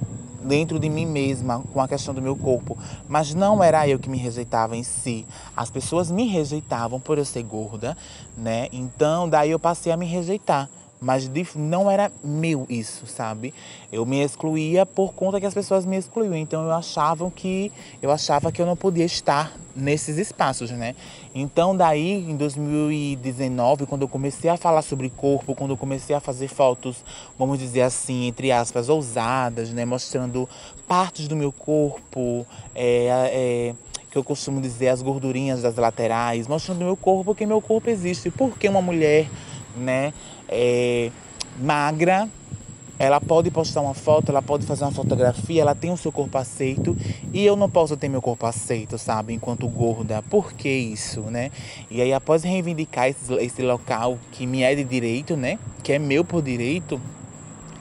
dentro 0.44 0.78
de 0.78 0.88
mim 0.88 1.08
mesma 1.08 1.64
com 1.74 1.82
a 1.82 1.88
questão 1.88 2.14
do 2.14 2.22
meu 2.22 2.36
corpo, 2.36 2.78
mas 3.08 3.34
não 3.34 3.64
era 3.64 3.90
eu 3.90 3.98
que 3.98 4.08
me 4.08 4.20
rejeitava 4.20 4.78
em 4.78 4.84
si. 4.84 5.26
As 5.56 5.72
pessoas 5.72 6.12
me 6.12 6.28
rejeitavam 6.28 7.00
por 7.00 7.18
eu 7.18 7.26
ser 7.26 7.42
gorda, 7.42 7.98
né? 8.38 8.68
Então 8.72 9.28
daí 9.28 9.50
eu 9.50 9.58
passei 9.58 9.92
a 9.92 9.98
me 9.98 10.06
rejeitar. 10.06 10.70
Mas 11.00 11.30
não 11.56 11.89
era 11.89 12.12
meu 12.24 12.66
isso, 12.68 13.06
sabe? 13.06 13.54
Eu 13.92 14.06
me 14.06 14.24
excluía 14.24 14.86
por 14.86 15.13
conta 15.13 15.39
que 15.39 15.46
as 15.46 15.54
pessoas 15.54 15.86
me 15.86 15.96
excluíam. 15.96 16.36
Então 16.36 16.63
eu 16.63 16.72
achava 16.72 17.30
que 17.30 17.72
eu 18.01 18.12
achava 18.12 18.51
que 18.51 18.62
eu 18.62 18.66
não 18.66 18.75
podia 18.75 19.06
estar 19.06 19.56
nesses 19.75 20.18
espaços, 20.18 20.72
né? 20.72 20.96
Então 21.36 21.77
daí 21.77 22.13
em 22.30 22.36
2019, 22.36 23.86
quando 23.86 24.01
eu 24.01 24.08
comecei 24.08 24.50
a 24.50 24.58
falar 24.58 24.82
sobre 24.82 25.10
corpo, 25.10 25.54
quando 25.54 25.72
eu 25.72 25.77
comecei 25.77 26.16
a 26.16 26.20
fazer 26.20 26.48
fotos, 26.48 27.04
vamos 27.38 27.60
dizer 27.60 27.84
assim, 27.84 28.25
entre 28.27 28.51
aspas, 28.51 28.89
ousadas, 28.89 29.70
né, 29.70 29.86
mostrando 29.86 30.50
partes 30.88 31.27
do 31.27 31.36
meu 31.36 31.51
corpo, 31.51 32.46
é, 32.74 33.08
é, 33.32 33.75
que 34.10 34.18
eu 34.18 34.24
costumo 34.24 34.60
dizer 34.60 34.88
as 34.88 35.01
gordurinhas 35.04 35.62
das 35.62 35.75
laterais, 35.75 36.48
mostrando 36.48 36.84
meu 36.84 36.98
corpo 36.98 37.25
porque 37.25 37.46
meu 37.46 37.62
corpo 37.62 37.89
existe. 37.89 38.32
Porque 38.32 38.68
uma 38.68 38.82
mulher, 38.82 39.30
né, 39.75 40.13
é, 40.48 41.12
magra, 41.60 42.30
ela 43.00 43.22
pode 43.22 43.51
postar 43.51 43.82
uma 43.82 43.94
foto, 43.94 44.30
ela 44.30 44.42
pode 44.42 44.66
fazer 44.66 44.84
uma 44.84 44.92
fotografia, 44.92 45.62
ela 45.62 45.75
tem 45.75 45.92
o 45.92 45.98
seu 45.98 46.12
corpo 46.12 46.38
aceito 46.38 46.98
e 47.32 47.46
eu 47.46 47.56
não 47.56 47.70
posso 47.70 47.96
ter 47.96 48.10
meu 48.10 48.22
corpo 48.22 48.46
aceito, 48.46 48.98
sabe? 48.98 49.34
Enquanto 49.34 49.68
gorda. 49.68 50.24
Por 50.24 50.54
que 50.54 50.70
isso, 50.70 51.22
né? 51.22 51.51
E 51.92 52.01
aí, 52.01 52.12
após 52.12 52.44
reivindicar 52.44 53.08
esse, 53.08 53.32
esse 53.36 53.62
local 53.62 54.18
que 54.32 54.48
me 54.48 54.63
é 54.63 54.74
de 54.74 54.84
direito, 54.84 55.38
né? 55.38 55.60
Que 55.84 55.94
é 55.94 56.00
meu 56.00 56.25
por 56.25 56.42
direito, 56.42 57.00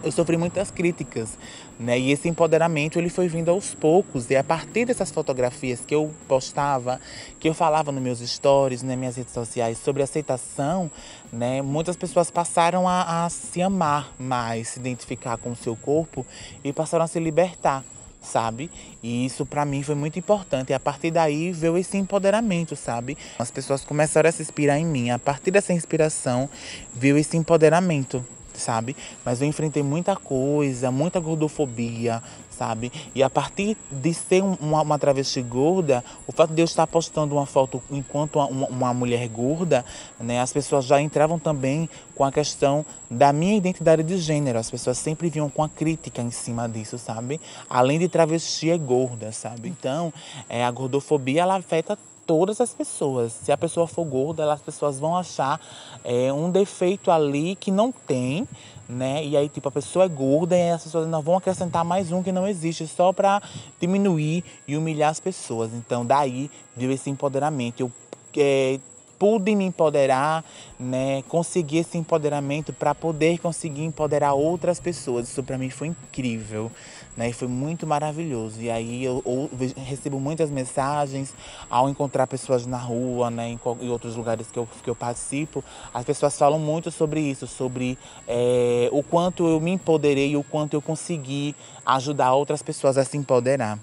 eu 0.05 0.13
sofri 0.13 0.37
muitas 0.37 0.71
críticas, 0.71 1.39
né? 1.79 1.99
E 1.99 2.11
esse 2.11 2.29
empoderamento 2.29 2.99
ele 2.99 3.09
foi 3.09 3.29
vindo 3.29 3.51
aos 3.51 3.75
poucos. 3.75 4.31
E 4.31 4.37
a 4.37 4.45
partir 4.45 4.87
dessas 4.87 5.11
fotografias 5.11 5.81
que 5.85 5.95
eu 5.95 6.13
postava, 6.27 7.01
que 7.39 7.49
eu 7.49 7.55
falava 7.55 7.93
nos 7.93 8.03
meus 8.03 8.21
stories, 8.21 8.83
nas 8.83 8.97
minhas 8.97 9.17
redes 9.17 9.33
sociais 9.33 9.79
sobre 9.79 10.03
aceitação, 10.03 10.91
né? 11.33 11.63
Muitas 11.63 11.97
pessoas 11.97 12.31
passaram 12.31 12.89
a, 12.89 13.25
a 13.25 13.31
se 13.31 13.61
amar 13.61 14.13
mais, 14.19 14.69
se 14.69 14.81
identificar 14.81 15.37
com 15.37 15.53
o 15.53 15.57
seu 15.57 15.77
corpo 15.77 16.25
e 16.65 16.73
passaram 16.73 17.05
a 17.05 17.09
se 17.09 17.21
libertar 17.21 17.85
sabe? 18.27 18.69
E 19.03 19.25
isso 19.25 19.47
para 19.47 19.65
mim 19.65 19.85
foi 19.85 19.95
muito 19.95 20.19
importante. 20.19 20.71
E 20.71 20.75
a 20.75 20.81
partir 20.81 21.13
daí 21.13 21.53
veio 21.53 21.79
esse 21.79 21.97
empoderamento, 21.97 22.75
sabe? 22.75 23.17
As 23.39 23.53
pessoas 23.53 23.85
começaram 23.85 24.29
a 24.29 24.33
se 24.33 24.43
inspirar 24.43 24.79
em 24.79 24.85
mim. 24.85 25.11
A 25.11 25.19
partir 25.19 25.53
dessa 25.53 25.73
inspiração 25.73 26.51
veio 26.93 27.17
esse 27.17 27.37
empoderamento, 27.37 28.27
sabe? 28.59 28.97
Mas 29.25 29.41
eu 29.41 29.49
enfrentei 29.49 29.83
muita 29.83 30.17
coisa, 30.17 30.91
muita 30.91 31.21
gordofobia, 31.21 32.23
sabe? 32.57 32.91
E 33.15 33.23
a 33.23 33.29
partir 33.29 33.77
de 33.91 34.15
ser 34.15 34.43
uma, 34.43 34.83
uma 34.83 34.99
travesti 34.99 35.43
gorda, 35.43 36.03
o 36.27 36.33
fato 36.33 36.55
de 36.55 36.63
eu 36.63 36.65
estar 36.65 36.87
postando 36.87 37.35
uma 37.35 37.47
foto 37.47 37.83
enquanto 37.91 38.37
uma, 38.39 38.67
uma, 38.69 38.95
mulher 38.95 39.29
gorda, 39.29 39.85
né? 40.19 40.41
As 40.41 40.53
pessoas 40.53 40.85
já 40.85 41.01
entravam 41.01 41.39
também 41.39 41.89
com 42.15 42.25
a 42.25 42.33
questão 42.33 42.85
da 43.11 43.33
minha 43.33 43.57
identidade 43.57 44.03
de 44.03 44.19
gênero. 44.19 44.59
As 44.59 44.71
pessoas 44.71 44.99
sempre 44.99 45.29
vinham 45.29 45.51
com 45.51 45.63
a 45.63 45.69
crítica 45.69 46.23
em 46.23 46.31
cima 46.31 46.69
disso, 46.69 46.99
sabe? 46.99 47.41
Além 47.69 47.99
de 47.99 48.09
travesti 48.09 48.71
é 48.71 48.79
gorda, 48.79 49.31
sabe? 49.33 49.69
Então, 49.69 50.13
é, 50.49 50.65
a 50.65 50.71
gordofobia, 50.71 51.43
ela 51.43 51.57
afeta 51.57 51.99
todas 52.27 52.61
as 52.61 52.75
pessoas. 52.75 53.33
Se 53.33 53.53
a 53.53 53.57
pessoa 53.57 53.87
for 53.87 54.05
gorda, 54.05 54.53
as 54.53 54.61
pessoas 54.61 54.99
vão 54.99 55.17
achar 55.17 55.61
é, 56.05 56.33
um 56.33 56.51
defeito 56.51 57.11
ali 57.11 57.55
que 57.55 57.71
não 57.71 57.93
tem, 57.93 58.47
né? 58.89 59.25
E 59.25 59.37
aí, 59.37 59.49
tipo, 59.49 59.69
a 59.69 59.73
pessoa 59.73 60.05
é 60.05 60.09
gorda 60.09 60.57
e 60.57 60.71
as 60.71 60.83
pessoas 60.83 61.05
ainda 61.05 61.21
vão 61.21 61.37
acrescentar 61.37 61.85
mais 61.85 62.13
um 62.13 62.23
que 62.23 62.33
não 62.33 62.47
existe, 62.47 62.87
só 62.87 63.13
para 63.13 63.41
diminuir 63.81 64.45
e 64.67 64.77
humilhar 64.77 65.11
as 65.11 65.21
pessoas. 65.21 65.73
Então, 65.73 66.05
daí 66.05 66.51
veio 66.77 66.93
esse 66.93 67.09
empoderamento. 67.09 67.81
Eu 67.81 67.93
é, 68.37 68.79
pude 69.19 69.55
me 69.55 69.65
empoderar, 69.65 70.45
né? 70.79 71.23
Conseguir 71.29 71.79
esse 71.79 71.99
empoderamento 71.99 72.73
para 72.73 72.95
poder 72.95 73.39
conseguir 73.39 73.85
empoderar 73.85 74.35
outras 74.35 74.81
pessoas. 74.81 75.29
Isso 75.29 75.43
para 75.43 75.59
mim 75.59 75.71
foi 75.71 75.89
incrível, 75.89 76.71
né? 77.17 77.33
Foi 77.33 77.49
muito 77.49 77.87
maravilhoso. 77.87 78.61
E 78.61 78.71
aí 78.71 79.05
eu, 79.05 79.23
eu, 79.25 79.51
recebo 79.77 80.21
muitas 80.21 80.51
mensagens 80.51 81.35
ao 81.69 81.89
encontrar 81.89 82.27
pessoas 82.27 82.67
na 82.67 82.79
rua, 82.79 83.31
né? 83.31 83.49
Em, 83.49 83.61
em, 83.81 83.89
outros 83.89 84.17
lugares 84.17 84.51
que 84.51 84.59
eu, 84.59 84.69
que 84.83 84.91
eu 84.91 84.95
participo, 84.95 85.65
as 85.93 86.05
pessoas 86.05 86.37
falam 86.39 86.59
muito 86.59 86.91
sobre 86.91 87.21
isso, 87.21 87.47
sobre 87.47 87.99
é, 88.29 88.89
o 88.93 89.03
quanto 89.03 89.47
eu 89.47 89.61
me 89.61 89.73
empoderei, 89.73 90.37
o 90.37 90.45
quanto 90.45 90.75
eu 90.75 90.83
consegui 90.83 91.55
ajudar 91.85 92.33
outras 92.35 92.63
pessoas 92.63 92.99
a 92.99 93.05
se 93.05 93.17
empoderar. 93.17 93.79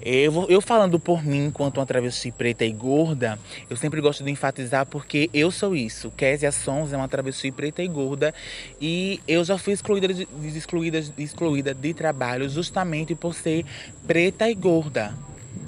Eu, 0.00 0.46
eu 0.48 0.60
falando 0.60 0.98
por 0.98 1.24
mim, 1.24 1.46
enquanto 1.46 1.78
uma 1.78 1.86
travesti 1.86 2.30
preta 2.30 2.64
e 2.64 2.72
gorda, 2.72 3.38
eu 3.68 3.76
sempre 3.76 4.00
gosto 4.00 4.22
de 4.22 4.30
enfatizar 4.30 4.86
porque 4.86 5.28
eu 5.34 5.50
sou 5.50 5.74
isso. 5.74 6.10
Késia 6.16 6.52
Sons 6.52 6.92
é 6.92 6.96
uma 6.96 7.08
travesti 7.08 7.50
preta 7.50 7.82
e 7.82 7.88
gorda 7.88 8.32
e 8.80 9.20
eu 9.26 9.44
já 9.44 9.58
fui 9.58 9.72
excluída 9.72 10.06
excluída, 10.54 11.02
excluída 11.18 11.74
de 11.74 11.92
trabalho 11.94 12.48
justamente 12.48 13.14
por 13.14 13.34
ser 13.34 13.64
preta 14.06 14.48
e 14.48 14.54
gorda 14.54 15.14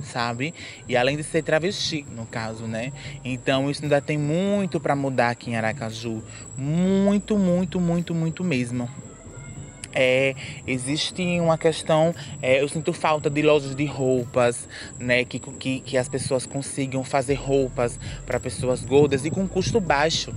sabe? 0.03 0.55
E 0.89 0.97
além 0.97 1.17
de 1.17 1.23
ser 1.23 1.43
travesti, 1.43 2.07
no 2.15 2.27
caso, 2.27 2.65
né? 2.65 2.93
Então 3.25 3.71
isso 3.71 3.83
ainda 3.83 4.01
tem 4.01 4.19
muito 4.19 4.81
para 4.81 4.97
mudar 4.97 5.31
aqui 5.31 5.51
em 5.51 5.57
Aracaju, 5.57 6.23
muito, 6.57 7.37
muito, 7.37 7.81
muito, 7.81 8.15
muito 8.15 8.45
mesmo. 8.45 8.89
É, 9.93 10.35
existe 10.67 11.23
uma 11.41 11.59
questão, 11.59 12.15
é, 12.41 12.63
eu 12.63 12.69
sinto 12.69 12.93
falta 12.93 13.29
de 13.29 13.43
lojas 13.43 13.75
de 13.75 13.85
roupas, 13.85 14.69
né, 14.99 15.25
que, 15.25 15.39
que, 15.39 15.81
que 15.81 15.97
as 15.97 16.09
pessoas 16.09 16.47
consigam 16.47 17.03
fazer 17.03 17.35
roupas 17.35 17.99
para 18.25 18.39
pessoas 18.39 18.85
gordas 18.85 19.25
e 19.25 19.31
com 19.31 19.49
custo 19.49 19.81
baixo, 19.81 20.33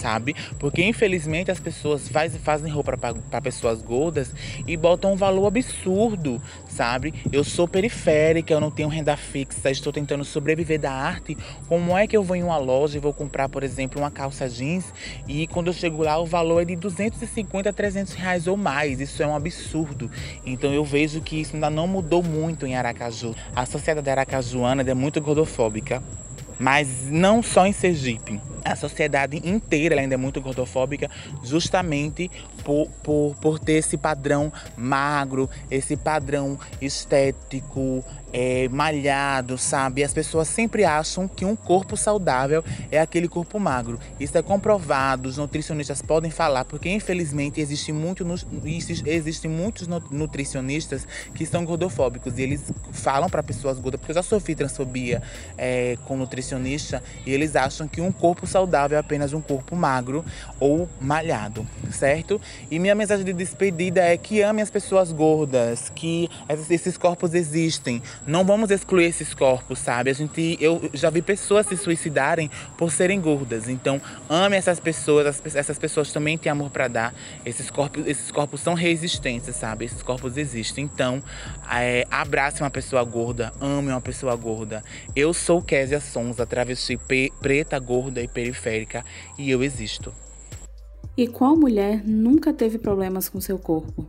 sabe? 0.00 0.34
Porque 0.58 0.82
infelizmente 0.82 1.50
as 1.50 1.60
pessoas 1.60 2.08
faz, 2.08 2.34
fazem 2.38 2.72
roupa 2.72 2.96
para 2.96 3.40
pessoas 3.40 3.82
gordas 3.82 4.32
e 4.66 4.76
botam 4.76 5.12
um 5.12 5.16
valor 5.16 5.46
absurdo, 5.46 6.42
sabe? 6.68 7.12
Eu 7.30 7.44
sou 7.44 7.68
periférica, 7.68 8.52
eu 8.52 8.60
não 8.60 8.70
tenho 8.70 8.88
renda 8.88 9.16
fixa, 9.16 9.70
estou 9.70 9.92
tentando 9.92 10.24
sobreviver 10.24 10.80
da 10.80 10.92
arte. 10.92 11.36
Como 11.68 11.96
é 11.96 12.06
que 12.06 12.16
eu 12.16 12.22
vou 12.22 12.36
em 12.36 12.42
uma 12.42 12.56
loja 12.56 12.96
e 12.96 13.00
vou 13.00 13.12
comprar, 13.12 13.48
por 13.48 13.62
exemplo, 13.62 14.00
uma 14.00 14.10
calça 14.10 14.48
jeans 14.48 14.92
e 15.28 15.46
quando 15.46 15.66
eu 15.66 15.72
chego 15.72 16.02
lá 16.02 16.18
o 16.18 16.26
valor 16.26 16.62
é 16.62 16.64
de 16.64 16.76
250 16.76 17.68
a 17.68 17.72
300 17.72 18.14
reais 18.14 18.46
ou 18.46 18.56
mais? 18.56 19.00
Isso 19.00 19.22
é 19.22 19.26
um 19.26 19.36
absurdo. 19.36 20.10
Então 20.46 20.72
eu 20.72 20.84
vejo 20.84 21.20
que 21.20 21.40
isso 21.40 21.54
ainda 21.54 21.68
não 21.68 21.86
mudou 21.86 22.22
muito 22.22 22.66
em 22.66 22.74
Aracaju. 22.74 23.34
A 23.54 23.66
sociedade 23.66 24.08
aracajuana 24.08 24.82
é 24.82 24.94
muito 24.94 25.20
gordofóbica 25.20 26.02
mas 26.60 27.06
não 27.10 27.42
só 27.42 27.66
em 27.66 27.72
Sergipe. 27.72 28.38
A 28.62 28.76
sociedade 28.76 29.40
inteira 29.42 29.98
ainda 29.98 30.14
é 30.14 30.18
muito 30.18 30.40
gordofóbica, 30.42 31.10
justamente 31.42 32.30
por, 32.62 32.88
por, 33.02 33.34
por 33.40 33.58
ter 33.58 33.72
esse 33.72 33.96
padrão 33.96 34.52
magro, 34.76 35.48
esse 35.70 35.96
padrão 35.96 36.58
estético, 36.80 38.04
é, 38.32 38.68
malhado, 38.68 39.58
sabe? 39.58 40.04
As 40.04 40.12
pessoas 40.12 40.48
sempre 40.48 40.84
acham 40.84 41.26
que 41.28 41.44
um 41.44 41.56
corpo 41.56 41.96
saudável 41.96 42.64
é 42.90 43.00
aquele 43.00 43.28
corpo 43.28 43.58
magro. 43.58 43.98
Isso 44.18 44.36
é 44.36 44.42
comprovado, 44.42 45.28
os 45.28 45.36
nutricionistas 45.36 46.02
podem 46.02 46.30
falar, 46.30 46.64
porque 46.64 46.88
infelizmente 46.88 47.60
existe 47.60 47.92
muito, 47.92 48.26
existem 49.06 49.50
muitos 49.50 49.88
nutricionistas 50.10 51.06
que 51.34 51.44
são 51.46 51.64
gordofóbicos 51.64 52.38
e 52.38 52.42
eles 52.42 52.62
falam 52.92 53.28
para 53.28 53.42
pessoas 53.42 53.78
gordas, 53.78 54.00
porque 54.00 54.12
eu 54.12 54.16
já 54.16 54.22
sofri 54.22 54.54
transfobia 54.54 55.22
é, 55.56 55.96
com 56.06 56.16
nutricionista 56.16 57.02
e 57.26 57.32
eles 57.32 57.56
acham 57.56 57.88
que 57.88 58.00
um 58.00 58.12
corpo 58.12 58.46
saudável 58.46 58.96
é 58.96 59.00
apenas 59.00 59.32
um 59.32 59.40
corpo 59.40 59.74
magro 59.74 60.24
ou 60.58 60.88
malhado, 61.00 61.66
certo? 61.90 62.40
E 62.70 62.78
minha 62.78 62.94
mensagem 62.94 63.24
de 63.24 63.32
despedida 63.32 64.02
é 64.02 64.16
que 64.16 64.42
ame 64.42 64.62
as 64.62 64.70
pessoas 64.70 65.12
gordas, 65.12 65.90
que 65.94 66.28
esses 66.68 66.96
corpos 66.96 67.34
existem. 67.34 68.02
Não 68.26 68.44
vamos 68.44 68.70
excluir 68.70 69.06
esses 69.06 69.34
corpos, 69.34 69.78
sabe? 69.78 70.10
A 70.10 70.12
gente, 70.12 70.56
eu 70.60 70.90
já 70.92 71.10
vi 71.10 71.22
pessoas 71.22 71.66
se 71.66 71.76
suicidarem 71.76 72.50
por 72.76 72.92
serem 72.92 73.20
gordas. 73.20 73.68
Então, 73.68 74.00
ame 74.28 74.56
essas 74.56 74.78
pessoas. 74.78 75.42
Essas 75.54 75.78
pessoas 75.78 76.12
também 76.12 76.36
têm 76.36 76.52
amor 76.52 76.70
para 76.70 76.88
dar. 76.88 77.14
Esses 77.44 77.70
corpos, 77.70 78.06
esses 78.06 78.30
corpos 78.30 78.60
são 78.60 78.74
resistentes, 78.74 79.54
sabe? 79.56 79.84
Esses 79.84 80.02
corpos 80.02 80.36
existem. 80.36 80.84
Então, 80.84 81.22
é, 81.70 82.06
abrace 82.10 82.62
uma 82.62 82.70
pessoa 82.70 83.02
gorda, 83.04 83.52
ame 83.60 83.88
uma 83.88 84.00
pessoa 84.00 84.36
gorda. 84.36 84.84
Eu 85.16 85.32
sou 85.32 85.62
Késia 85.62 86.00
Sonza, 86.00 86.46
travesti 86.46 86.98
preta, 87.40 87.78
gorda 87.78 88.20
e 88.20 88.28
periférica, 88.28 89.04
e 89.38 89.50
eu 89.50 89.62
existo. 89.62 90.12
E 91.16 91.26
qual 91.26 91.56
mulher 91.56 92.02
nunca 92.06 92.52
teve 92.52 92.78
problemas 92.78 93.28
com 93.28 93.40
seu 93.40 93.58
corpo? 93.58 94.06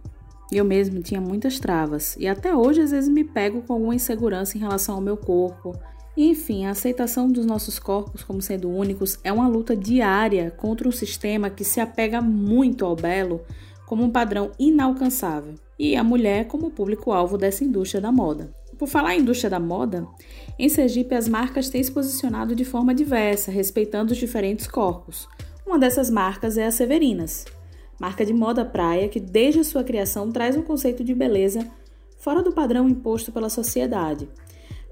Eu 0.51 0.65
mesmo 0.65 1.01
tinha 1.01 1.21
muitas 1.21 1.59
travas 1.59 2.17
e 2.19 2.27
até 2.27 2.53
hoje 2.53 2.81
às 2.81 2.91
vezes 2.91 3.09
me 3.09 3.23
pego 3.23 3.61
com 3.61 3.71
alguma 3.71 3.95
insegurança 3.95 4.57
em 4.57 4.59
relação 4.59 4.95
ao 4.95 5.01
meu 5.01 5.15
corpo. 5.15 5.73
Enfim, 6.17 6.65
a 6.65 6.71
aceitação 6.71 7.31
dos 7.31 7.45
nossos 7.45 7.79
corpos 7.79 8.21
como 8.21 8.41
sendo 8.41 8.69
únicos 8.69 9.17
é 9.23 9.31
uma 9.31 9.47
luta 9.47 9.77
diária 9.77 10.51
contra 10.51 10.89
um 10.89 10.91
sistema 10.91 11.49
que 11.49 11.63
se 11.63 11.79
apega 11.79 12.21
muito 12.21 12.85
ao 12.85 12.97
belo 12.97 13.41
como 13.85 14.03
um 14.03 14.09
padrão 14.09 14.51
inalcançável 14.59 15.55
e 15.79 15.95
a 15.95 16.03
mulher 16.03 16.47
como 16.47 16.69
público-alvo 16.69 17.37
dessa 17.37 17.63
indústria 17.63 18.01
da 18.01 18.11
moda. 18.11 18.53
Por 18.77 18.89
falar 18.89 19.15
em 19.15 19.21
indústria 19.21 19.49
da 19.49 19.59
moda, 19.59 20.05
em 20.59 20.67
Sergipe 20.67 21.15
as 21.15 21.29
marcas 21.29 21.69
têm 21.69 21.81
se 21.81 21.91
posicionado 21.91 22.55
de 22.55 22.65
forma 22.65 22.93
diversa, 22.93 23.51
respeitando 23.51 24.11
os 24.11 24.17
diferentes 24.17 24.67
corpos. 24.67 25.29
Uma 25.65 25.79
dessas 25.79 26.09
marcas 26.09 26.57
é 26.57 26.65
a 26.65 26.71
Severinas, 26.71 27.45
marca 28.01 28.25
de 28.25 28.33
moda 28.33 28.65
praia 28.65 29.07
que 29.07 29.19
desde 29.19 29.59
a 29.59 29.63
sua 29.63 29.83
criação 29.83 30.31
traz 30.31 30.57
um 30.57 30.63
conceito 30.63 31.03
de 31.03 31.13
beleza 31.13 31.69
fora 32.17 32.41
do 32.41 32.51
padrão 32.51 32.89
imposto 32.89 33.31
pela 33.31 33.47
sociedade. 33.47 34.27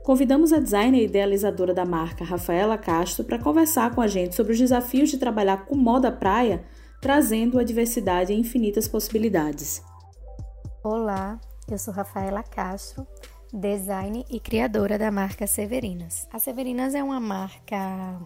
Convidamos 0.04 0.54
a 0.54 0.60
designer 0.60 1.02
e 1.02 1.06
idealizadora 1.06 1.74
da 1.74 1.86
marca, 1.86 2.24
Rafaela 2.24 2.78
Castro, 2.78 3.24
para 3.24 3.40
conversar 3.40 3.96
com 3.96 4.02
a 4.02 4.06
gente 4.06 4.36
sobre 4.36 4.54
os 4.54 4.60
desafios 4.60 5.10
de 5.10 5.18
trabalhar 5.18 5.66
com 5.66 5.76
moda 5.76 6.12
praia, 6.12 6.64
trazendo 7.02 7.58
a 7.58 7.64
diversidade 7.64 8.32
e 8.32 8.40
infinitas 8.40 8.88
possibilidades. 8.88 9.82
Olá, 10.84 11.40
eu 11.68 11.80
sou 11.80 11.92
Rafaela 11.92 12.44
Castro, 12.44 13.08
design 13.52 14.24
e 14.30 14.40
criadora 14.40 15.00
da 15.00 15.10
marca 15.10 15.48
Severinas. 15.48 16.28
A 16.32 16.38
Severinas 16.38 16.94
é 16.94 17.04
uma 17.04 17.20
marca 17.20 18.22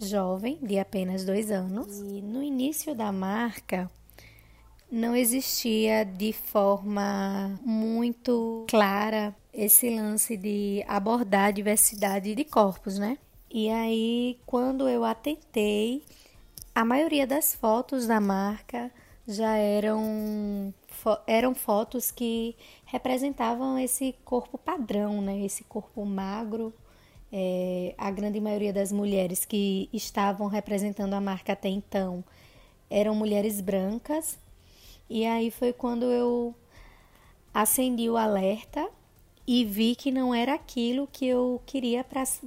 jovem, 0.00 0.60
de 0.62 0.78
apenas 0.78 1.24
dois 1.24 1.50
anos, 1.50 1.98
e 1.98 2.22
no 2.22 2.40
início 2.42 2.94
da 2.94 3.10
marca 3.10 3.90
não 4.90 5.14
existia 5.14 6.04
de 6.04 6.32
forma 6.32 7.58
muito 7.64 8.66
clara 8.68 9.34
esse 9.52 9.88
lance 9.90 10.36
de 10.36 10.84
abordar 10.88 11.46
a 11.46 11.50
diversidade 11.50 12.34
de 12.34 12.44
corpos, 12.44 12.98
né? 12.98 13.16
E 13.50 13.68
aí, 13.68 14.38
quando 14.46 14.88
eu 14.88 15.04
atentei, 15.04 16.02
a 16.74 16.84
maioria 16.84 17.26
das 17.26 17.54
fotos 17.54 18.06
da 18.06 18.20
marca 18.20 18.90
já 19.26 19.56
eram, 19.56 20.74
eram 21.26 21.54
fotos 21.54 22.10
que 22.10 22.56
representavam 22.84 23.78
esse 23.78 24.14
corpo 24.24 24.58
padrão, 24.58 25.20
né? 25.20 25.40
Esse 25.44 25.64
corpo 25.64 26.04
magro. 26.04 26.72
É, 27.32 27.94
a 27.96 28.10
grande 28.10 28.40
maioria 28.40 28.72
das 28.72 28.90
mulheres 28.90 29.44
que 29.44 29.88
estavam 29.92 30.48
representando 30.48 31.14
a 31.14 31.20
marca 31.20 31.52
até 31.52 31.68
então 31.68 32.24
eram 32.90 33.14
mulheres 33.14 33.60
brancas 33.60 34.36
e 35.10 35.26
aí 35.26 35.50
foi 35.50 35.72
quando 35.72 36.04
eu 36.04 36.54
acendi 37.52 38.08
o 38.08 38.16
alerta 38.16 38.88
e 39.44 39.64
vi 39.64 39.96
que 39.96 40.12
não 40.12 40.32
era 40.32 40.54
aquilo 40.54 41.08
que 41.12 41.26
eu 41.26 41.60
queria 41.66 42.06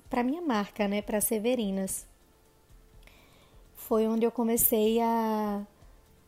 para 0.10 0.24
minha 0.24 0.42
marca, 0.42 0.88
né, 0.88 1.02
para 1.02 1.20
Severinas. 1.20 2.08
Foi 3.76 4.08
onde 4.08 4.26
eu 4.26 4.32
comecei 4.32 5.02
a 5.02 5.62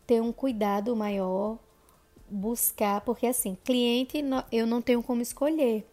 ter 0.05 0.21
um 0.21 0.33
cuidado 0.33 0.93
maior, 0.93 1.57
buscar, 2.29 2.99
porque 2.99 3.27
assim, 3.27 3.57
cliente 3.63 4.21
eu 4.51 4.67
não 4.67 4.81
tenho 4.81 5.01
como 5.01 5.21
escolher, 5.21 5.89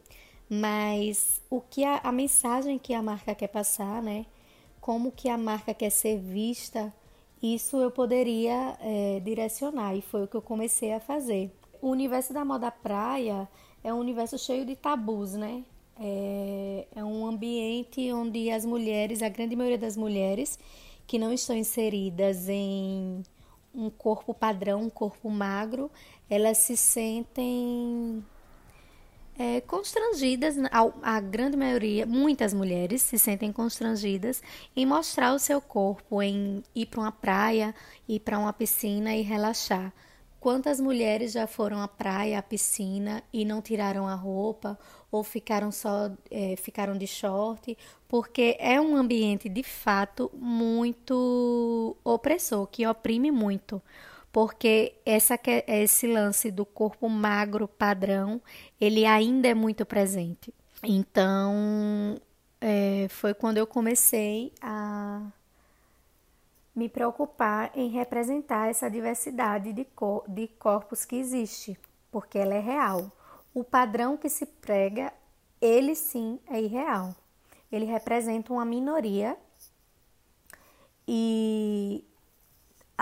mas 0.50 1.40
o 1.48 1.60
que 1.60 1.84
a, 1.84 1.98
a 1.98 2.10
mensagem 2.10 2.80
que 2.80 2.92
a 2.92 3.00
marca 3.00 3.32
quer 3.32 3.46
passar, 3.46 4.02
né? 4.02 4.26
Como 4.80 5.12
que 5.12 5.28
a 5.28 5.38
marca 5.38 5.72
quer 5.72 5.90
ser 5.90 6.18
vista 6.18 6.92
isso 7.42 7.76
eu 7.78 7.90
poderia 7.90 8.76
é, 8.80 9.20
direcionar 9.20 9.96
e 9.96 10.00
foi 10.00 10.24
o 10.24 10.28
que 10.28 10.36
eu 10.36 10.42
comecei 10.42 10.92
a 10.92 11.00
fazer. 11.00 11.50
O 11.80 11.88
universo 11.88 12.32
da 12.32 12.44
moda 12.44 12.70
praia 12.70 13.48
é 13.82 13.92
um 13.92 13.98
universo 13.98 14.38
cheio 14.38 14.64
de 14.64 14.76
tabus, 14.76 15.34
né? 15.34 15.64
É, 15.98 16.86
é 16.94 17.04
um 17.04 17.26
ambiente 17.26 18.12
onde 18.12 18.50
as 18.50 18.64
mulheres, 18.64 19.22
a 19.22 19.28
grande 19.28 19.56
maioria 19.56 19.78
das 19.78 19.96
mulheres 19.96 20.58
que 21.06 21.18
não 21.18 21.32
estão 21.32 21.56
inseridas 21.56 22.48
em 22.48 23.22
um 23.74 23.90
corpo 23.90 24.32
padrão, 24.32 24.82
um 24.82 24.90
corpo 24.90 25.28
magro, 25.28 25.90
elas 26.30 26.58
se 26.58 26.76
sentem 26.76 28.24
é, 29.38 29.60
constrangidas, 29.62 30.56
a, 30.70 31.16
a 31.16 31.20
grande 31.20 31.56
maioria, 31.56 32.06
muitas 32.06 32.52
mulheres 32.52 33.02
se 33.02 33.18
sentem 33.18 33.52
constrangidas 33.52 34.42
em 34.76 34.84
mostrar 34.84 35.32
o 35.34 35.38
seu 35.38 35.60
corpo, 35.60 36.22
em 36.22 36.62
ir 36.74 36.86
para 36.86 37.00
uma 37.00 37.12
praia, 37.12 37.74
ir 38.08 38.20
para 38.20 38.38
uma 38.38 38.52
piscina 38.52 39.14
e 39.14 39.22
relaxar. 39.22 39.92
Quantas 40.38 40.80
mulheres 40.80 41.32
já 41.32 41.46
foram 41.46 41.80
à 41.80 41.86
praia, 41.86 42.38
à 42.38 42.42
piscina 42.42 43.22
e 43.32 43.44
não 43.44 43.62
tiraram 43.62 44.08
a 44.08 44.14
roupa 44.14 44.76
ou 45.10 45.22
ficaram 45.22 45.70
só 45.70 46.10
é, 46.30 46.56
ficaram 46.56 46.98
de 46.98 47.06
short? 47.06 47.78
Porque 48.08 48.56
é 48.58 48.80
um 48.80 48.96
ambiente 48.96 49.48
de 49.48 49.62
fato 49.62 50.30
muito 50.34 51.96
opressor, 52.02 52.66
que 52.66 52.84
oprime 52.84 53.30
muito 53.30 53.80
porque 54.32 54.94
essa, 55.04 55.38
esse 55.66 56.06
lance 56.06 56.50
do 56.50 56.64
corpo 56.64 57.08
magro 57.08 57.68
padrão, 57.68 58.40
ele 58.80 59.04
ainda 59.04 59.48
é 59.48 59.54
muito 59.54 59.84
presente. 59.84 60.52
Então, 60.82 62.18
é, 62.60 63.06
foi 63.10 63.34
quando 63.34 63.58
eu 63.58 63.66
comecei 63.66 64.52
a 64.60 65.20
me 66.74 66.88
preocupar 66.88 67.70
em 67.74 67.90
representar 67.90 68.70
essa 68.70 68.90
diversidade 68.90 69.72
de, 69.74 69.84
cor, 69.84 70.24
de 70.26 70.48
corpos 70.48 71.04
que 71.04 71.16
existe, 71.16 71.78
porque 72.10 72.38
ela 72.38 72.54
é 72.54 72.60
real. 72.60 73.12
O 73.54 73.62
padrão 73.62 74.16
que 74.16 74.30
se 74.30 74.46
prega, 74.46 75.12
ele 75.60 75.94
sim 75.94 76.40
é 76.48 76.58
irreal. 76.58 77.14
Ele 77.70 77.84
representa 77.84 78.52
uma 78.52 78.64
minoria 78.64 79.36
e 81.06 82.02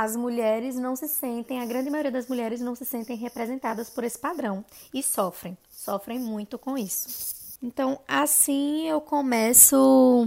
as 0.03 0.17
mulheres 0.17 0.77
não 0.77 0.97
se 0.97 1.07
sentem, 1.07 1.61
a 1.61 1.67
grande 1.67 1.91
maioria 1.91 2.11
das 2.11 2.27
mulheres 2.27 2.59
não 2.59 2.75
se 2.75 2.87
sentem 2.87 3.19
representadas 3.19 3.91
por 3.91 4.03
esse 4.03 4.19
padrão 4.19 4.65
e 4.95 5.03
sofrem, 5.03 5.59
sofrem 5.69 6.19
muito 6.19 6.59
com 6.59 6.79
isso. 6.79 7.59
Então, 7.63 8.01
assim 8.09 8.89
eu 8.89 8.99
começo 9.03 10.27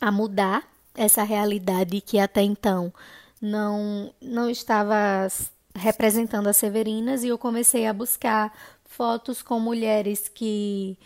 a 0.00 0.12
mudar 0.12 0.62
essa 0.94 1.24
realidade 1.24 2.00
que 2.00 2.16
até 2.20 2.42
então 2.42 2.94
não, 3.42 4.14
não 4.22 4.48
estava 4.48 5.26
representando 5.74 6.46
as 6.46 6.56
Severinas 6.56 7.24
e 7.24 7.28
eu 7.28 7.38
comecei 7.38 7.88
a 7.88 7.92
buscar 7.92 8.56
fotos 8.84 9.42
com 9.42 9.58
mulheres 9.58 10.28
que 10.28 10.96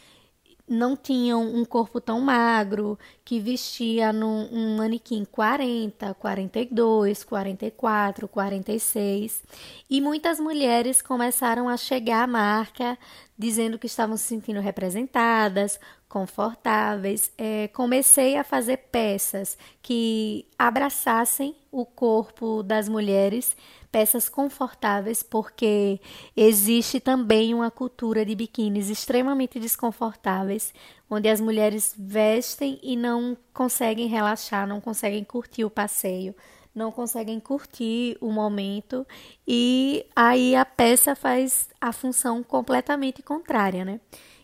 não 0.68 0.96
tinham 0.96 1.42
um 1.42 1.64
corpo 1.64 2.00
tão 2.00 2.20
magro, 2.20 2.98
que 3.24 3.38
vestia 3.38 4.12
num 4.12 4.48
um 4.50 4.76
manequim 4.76 5.24
40, 5.24 6.14
42, 6.14 7.22
44, 7.24 8.26
46. 8.28 9.42
E 9.90 10.00
muitas 10.00 10.40
mulheres 10.40 11.02
começaram 11.02 11.68
a 11.68 11.76
chegar 11.76 12.24
à 12.24 12.26
marca 12.26 12.98
dizendo 13.36 13.78
que 13.78 13.86
estavam 13.86 14.16
se 14.16 14.24
sentindo 14.24 14.60
representadas, 14.60 15.78
confortáveis. 16.08 17.32
É, 17.36 17.68
comecei 17.68 18.36
a 18.36 18.44
fazer 18.44 18.76
peças 18.92 19.58
que 19.82 20.46
abraçassem 20.58 21.56
o 21.70 21.84
corpo 21.84 22.62
das 22.62 22.88
mulheres 22.88 23.56
peças 23.90 24.28
confortáveis, 24.28 25.22
porque 25.22 26.00
existe 26.36 26.98
também 26.98 27.54
uma 27.54 27.70
cultura 27.70 28.24
de 28.24 28.34
biquínis 28.34 28.90
extremamente 28.90 29.60
desconfortáveis, 29.60 30.74
onde 31.08 31.28
as 31.28 31.40
mulheres 31.40 31.94
vestem 31.96 32.78
e 32.82 32.96
não 32.96 33.36
conseguem 33.52 34.08
relaxar, 34.08 34.66
não 34.66 34.80
conseguem 34.80 35.22
curtir 35.22 35.64
o 35.64 35.70
passeio, 35.70 36.34
não 36.74 36.90
conseguem 36.90 37.38
curtir 37.38 38.16
o 38.20 38.30
momento, 38.32 39.06
e 39.46 40.04
aí 40.14 40.56
a 40.56 40.64
peça 40.64 41.14
faz 41.14 41.68
a 41.80 41.92
função 41.92 42.42
completamente 42.42 43.22
contrária, 43.22 43.84
né? 43.84 44.00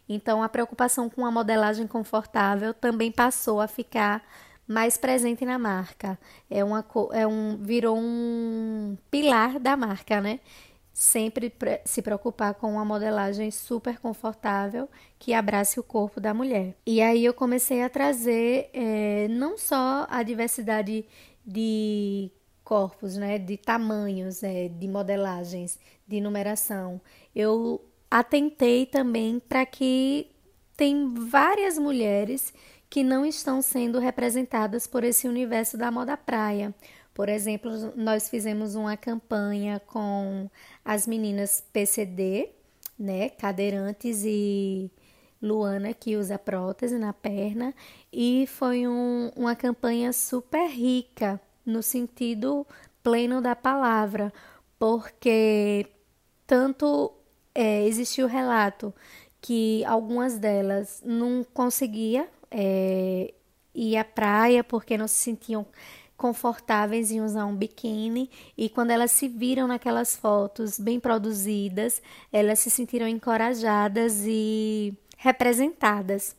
Então 0.08 0.42
a 0.42 0.48
preocupação 0.48 1.08
com 1.08 1.24
a 1.24 1.30
modelagem 1.30 1.86
confortável 1.86 2.74
também 2.74 3.12
passou 3.12 3.60
a 3.60 3.68
ficar 3.68 4.22
mais 4.66 4.96
presente 4.96 5.44
na 5.44 5.58
marca. 5.58 6.18
É 6.48 6.64
uma 6.64 6.84
é 7.12 7.26
um 7.26 7.56
virou 7.56 7.96
um 7.98 8.96
pilar 9.10 9.58
da 9.58 9.76
marca, 9.76 10.20
né? 10.20 10.40
Sempre 10.92 11.52
se 11.84 12.02
preocupar 12.02 12.54
com 12.54 12.72
uma 12.72 12.84
modelagem 12.84 13.50
super 13.50 13.98
confortável 13.98 14.88
que 15.18 15.32
abrace 15.32 15.78
o 15.78 15.82
corpo 15.82 16.20
da 16.20 16.34
mulher. 16.34 16.74
E 16.84 17.00
aí 17.00 17.24
eu 17.24 17.32
comecei 17.32 17.82
a 17.82 17.88
trazer 17.88 18.68
é, 18.72 19.28
não 19.28 19.56
só 19.56 20.06
a 20.10 20.22
diversidade 20.22 21.04
de 21.50 22.30
corpos, 22.62 23.16
né, 23.16 23.38
de 23.38 23.56
tamanhos, 23.56 24.42
é, 24.42 24.68
de 24.68 24.86
modelagens, 24.86 25.78
de 26.06 26.20
numeração. 26.20 27.00
Eu 27.34 27.84
atentei 28.10 28.86
também 28.86 29.40
para 29.40 29.66
que 29.66 30.30
tem 30.76 31.12
várias 31.12 31.78
mulheres 31.78 32.54
que 32.88 33.02
não 33.02 33.26
estão 33.26 33.60
sendo 33.60 33.98
representadas 33.98 34.86
por 34.86 35.04
esse 35.04 35.28
universo 35.28 35.76
da 35.76 35.90
moda 35.90 36.16
praia. 36.16 36.74
Por 37.12 37.28
exemplo, 37.28 37.92
nós 37.96 38.28
fizemos 38.28 38.74
uma 38.74 38.96
campanha 38.96 39.80
com 39.86 40.48
as 40.84 41.06
meninas 41.06 41.62
PCD, 41.72 42.50
né, 42.98 43.30
cadeirantes 43.30 44.22
e 44.24 44.90
Luana 45.42 45.94
que 45.94 46.16
usa 46.16 46.38
prótese 46.38 46.98
na 46.98 47.12
perna 47.12 47.74
e 48.12 48.46
foi 48.46 48.86
um, 48.86 49.30
uma 49.34 49.56
campanha 49.56 50.12
super 50.12 50.68
rica 50.68 51.40
no 51.64 51.82
sentido 51.82 52.66
pleno 53.02 53.40
da 53.40 53.56
palavra, 53.56 54.32
porque 54.78 55.86
tanto 56.46 57.12
é, 57.54 57.86
existiu 57.86 58.26
o 58.26 58.28
relato 58.28 58.92
que 59.40 59.84
algumas 59.86 60.38
delas 60.38 61.02
não 61.04 61.44
conseguia 61.54 62.28
é, 62.50 63.32
ir 63.74 63.96
à 63.96 64.04
praia 64.04 64.62
porque 64.62 64.98
não 64.98 65.08
se 65.08 65.16
sentiam 65.16 65.66
confortáveis 66.16 67.10
em 67.10 67.22
usar 67.22 67.46
um 67.46 67.56
biquíni 67.56 68.30
e 68.56 68.68
quando 68.68 68.90
elas 68.90 69.10
se 69.10 69.26
viram 69.26 69.66
naquelas 69.66 70.14
fotos 70.14 70.78
bem 70.78 71.00
produzidas, 71.00 72.02
elas 72.30 72.58
se 72.58 72.70
sentiram 72.70 73.08
encorajadas 73.08 74.24
e 74.26 74.94
representadas. 75.20 76.36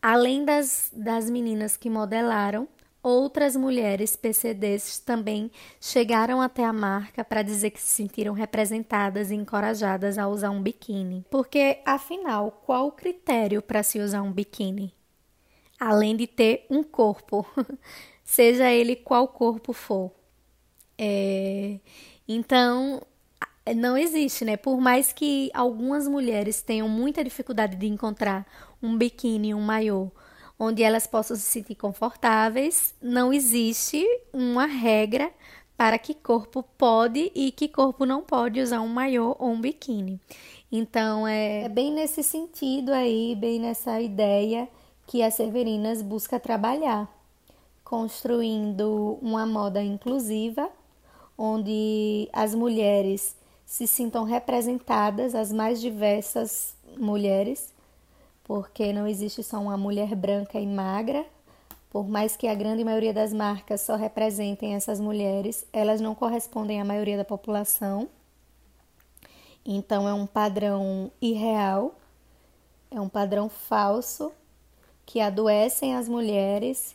Além 0.00 0.44
das, 0.44 0.90
das 0.94 1.30
meninas 1.30 1.76
que 1.76 1.88
modelaram, 1.90 2.68
outras 3.02 3.56
mulheres 3.56 4.16
PCDs 4.16 4.98
também 4.98 5.50
chegaram 5.80 6.40
até 6.40 6.64
a 6.64 6.72
marca 6.72 7.24
para 7.24 7.42
dizer 7.42 7.70
que 7.70 7.80
se 7.80 7.88
sentiram 7.88 8.34
representadas 8.34 9.30
e 9.30 9.34
encorajadas 9.34 10.18
a 10.18 10.28
usar 10.28 10.50
um 10.50 10.62
biquíni. 10.62 11.24
Porque, 11.30 11.80
afinal, 11.84 12.62
qual 12.64 12.88
o 12.88 12.92
critério 12.92 13.62
para 13.62 13.82
se 13.82 13.98
usar 13.98 14.22
um 14.22 14.32
biquíni? 14.32 14.92
além 15.78 16.16
de 16.16 16.26
ter 16.26 16.66
um 16.70 16.82
corpo, 16.82 17.46
seja 18.24 18.70
ele 18.70 18.96
qual 18.96 19.28
corpo 19.28 19.72
for. 19.72 20.10
É, 20.98 21.78
então, 22.26 23.02
não 23.74 23.96
existe, 23.96 24.44
né? 24.44 24.56
Por 24.56 24.80
mais 24.80 25.12
que 25.12 25.50
algumas 25.52 26.06
mulheres 26.06 26.62
tenham 26.62 26.88
muita 26.88 27.24
dificuldade 27.24 27.76
de 27.76 27.86
encontrar 27.86 28.46
um 28.82 28.96
biquíni, 28.96 29.54
um 29.54 29.60
maiô, 29.60 30.10
onde 30.58 30.82
elas 30.82 31.06
possam 31.06 31.36
se 31.36 31.42
sentir 31.42 31.74
confortáveis, 31.74 32.94
não 33.00 33.32
existe 33.32 34.04
uma 34.32 34.66
regra 34.66 35.30
para 35.76 35.98
que 35.98 36.14
corpo 36.14 36.62
pode 36.78 37.30
e 37.34 37.50
que 37.50 37.68
corpo 37.68 38.06
não 38.06 38.22
pode 38.22 38.60
usar 38.60 38.80
um 38.80 38.88
maiô 38.88 39.36
ou 39.38 39.50
um 39.50 39.60
biquíni. 39.60 40.20
Então, 40.72 41.28
é, 41.28 41.64
é 41.64 41.68
bem 41.68 41.92
nesse 41.92 42.22
sentido 42.22 42.92
aí, 42.92 43.36
bem 43.36 43.60
nessa 43.60 44.00
ideia 44.00 44.68
que 45.06 45.22
a 45.22 45.30
Severinas 45.30 46.02
busca 46.02 46.40
trabalhar, 46.40 47.08
construindo 47.84 49.18
uma 49.22 49.46
moda 49.46 49.82
inclusiva, 49.82 50.68
onde 51.38 52.28
as 52.32 52.54
mulheres 52.54 53.35
se 53.66 53.84
sintam 53.88 54.22
representadas, 54.22 55.34
as 55.34 55.52
mais 55.52 55.80
diversas 55.80 56.76
mulheres, 56.96 57.74
porque 58.44 58.92
não 58.92 59.08
existe 59.08 59.42
só 59.42 59.58
uma 59.58 59.76
mulher 59.76 60.14
branca 60.14 60.58
e 60.60 60.66
magra. 60.66 61.26
Por 61.90 62.08
mais 62.08 62.36
que 62.36 62.46
a 62.46 62.54
grande 62.54 62.84
maioria 62.84 63.12
das 63.12 63.32
marcas 63.32 63.80
só 63.80 63.96
representem 63.96 64.74
essas 64.74 65.00
mulheres, 65.00 65.66
elas 65.72 66.00
não 66.00 66.14
correspondem 66.14 66.80
à 66.80 66.84
maioria 66.84 67.16
da 67.16 67.24
população. 67.24 68.08
Então 69.64 70.08
é 70.08 70.14
um 70.14 70.26
padrão 70.26 71.10
irreal, 71.20 71.96
é 72.88 73.00
um 73.00 73.08
padrão 73.08 73.48
falso 73.48 74.30
que 75.04 75.20
adoecem 75.20 75.96
as 75.96 76.08
mulheres, 76.08 76.94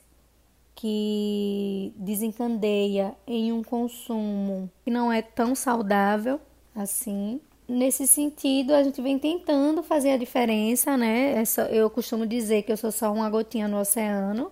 que 0.73 1.93
desencandeia 1.97 3.13
em 3.27 3.51
um 3.51 3.61
consumo 3.61 4.71
que 4.85 4.91
não 4.91 5.11
é 5.11 5.21
tão 5.21 5.53
saudável 5.53 6.39
assim. 6.75 7.39
Nesse 7.67 8.05
sentido, 8.07 8.73
a 8.73 8.83
gente 8.83 9.01
vem 9.01 9.17
tentando 9.17 9.81
fazer 9.81 10.11
a 10.11 10.17
diferença, 10.17 10.97
né? 10.97 11.41
É 11.41 11.77
eu 11.77 11.89
costumo 11.89 12.25
dizer 12.25 12.63
que 12.63 12.71
eu 12.71 12.77
sou 12.77 12.91
só 12.91 13.11
uma 13.13 13.29
gotinha 13.29 13.67
no 13.67 13.79
oceano 13.79 14.51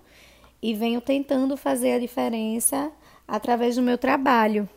e 0.61 0.73
venho 0.73 1.01
tentando 1.01 1.57
fazer 1.57 1.93
a 1.93 1.99
diferença 1.99 2.91
através 3.27 3.75
do 3.75 3.81
meu 3.81 3.97
trabalho. 3.97 4.69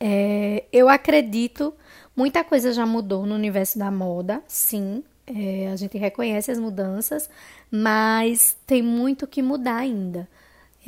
É, 0.00 0.64
eu 0.72 0.88
acredito, 0.88 1.74
muita 2.14 2.44
coisa 2.44 2.72
já 2.72 2.86
mudou 2.86 3.26
no 3.26 3.34
universo 3.34 3.78
da 3.78 3.90
moda, 3.90 4.42
sim, 4.46 5.02
é, 5.26 5.68
a 5.68 5.76
gente 5.76 5.98
reconhece 5.98 6.50
as 6.50 6.58
mudanças, 6.58 7.28
mas 7.70 8.56
tem 8.66 8.80
muito 8.80 9.26
que 9.26 9.42
mudar 9.42 9.76
ainda. 9.76 10.28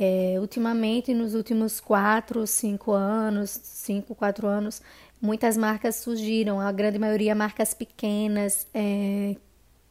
É, 0.03 0.39
ultimamente, 0.39 1.13
nos 1.13 1.35
últimos 1.35 1.79
quatro, 1.79 2.47
cinco 2.47 2.91
anos, 2.91 3.51
cinco, 3.51 4.15
quatro 4.15 4.47
anos, 4.47 4.81
muitas 5.21 5.55
marcas 5.55 5.97
surgiram, 5.97 6.59
a 6.59 6.71
grande 6.71 6.97
maioria 6.97 7.35
marcas 7.35 7.75
pequenas, 7.75 8.65
é, 8.73 9.35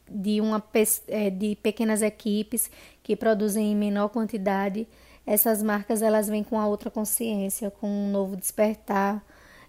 de, 0.09 0.41
uma, 0.41 0.61
é, 1.07 1.29
de 1.29 1.55
pequenas 1.55 2.01
equipes 2.01 2.69
que 3.01 3.15
produzem 3.15 3.71
em 3.71 3.75
menor 3.75 4.09
quantidade. 4.09 4.85
Essas 5.25 5.63
marcas 5.63 6.01
elas 6.01 6.27
vêm 6.27 6.43
com 6.43 6.59
a 6.59 6.67
outra 6.67 6.91
consciência, 6.91 7.71
com 7.71 7.87
um 7.87 8.11
novo 8.11 8.35
despertar, 8.35 9.25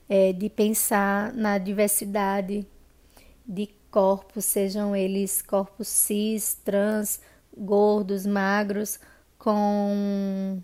é, 0.09 0.33
de 0.33 0.51
pensar 0.51 1.33
na 1.35 1.57
diversidade 1.57 2.67
de 3.47 3.69
corpos, 3.93 4.45
sejam 4.45 4.97
eles 4.97 5.41
corpos 5.41 5.87
cis, 5.87 6.59
trans, 6.65 7.21
gordos, 7.57 8.27
magros, 8.27 8.99
com 9.43 10.63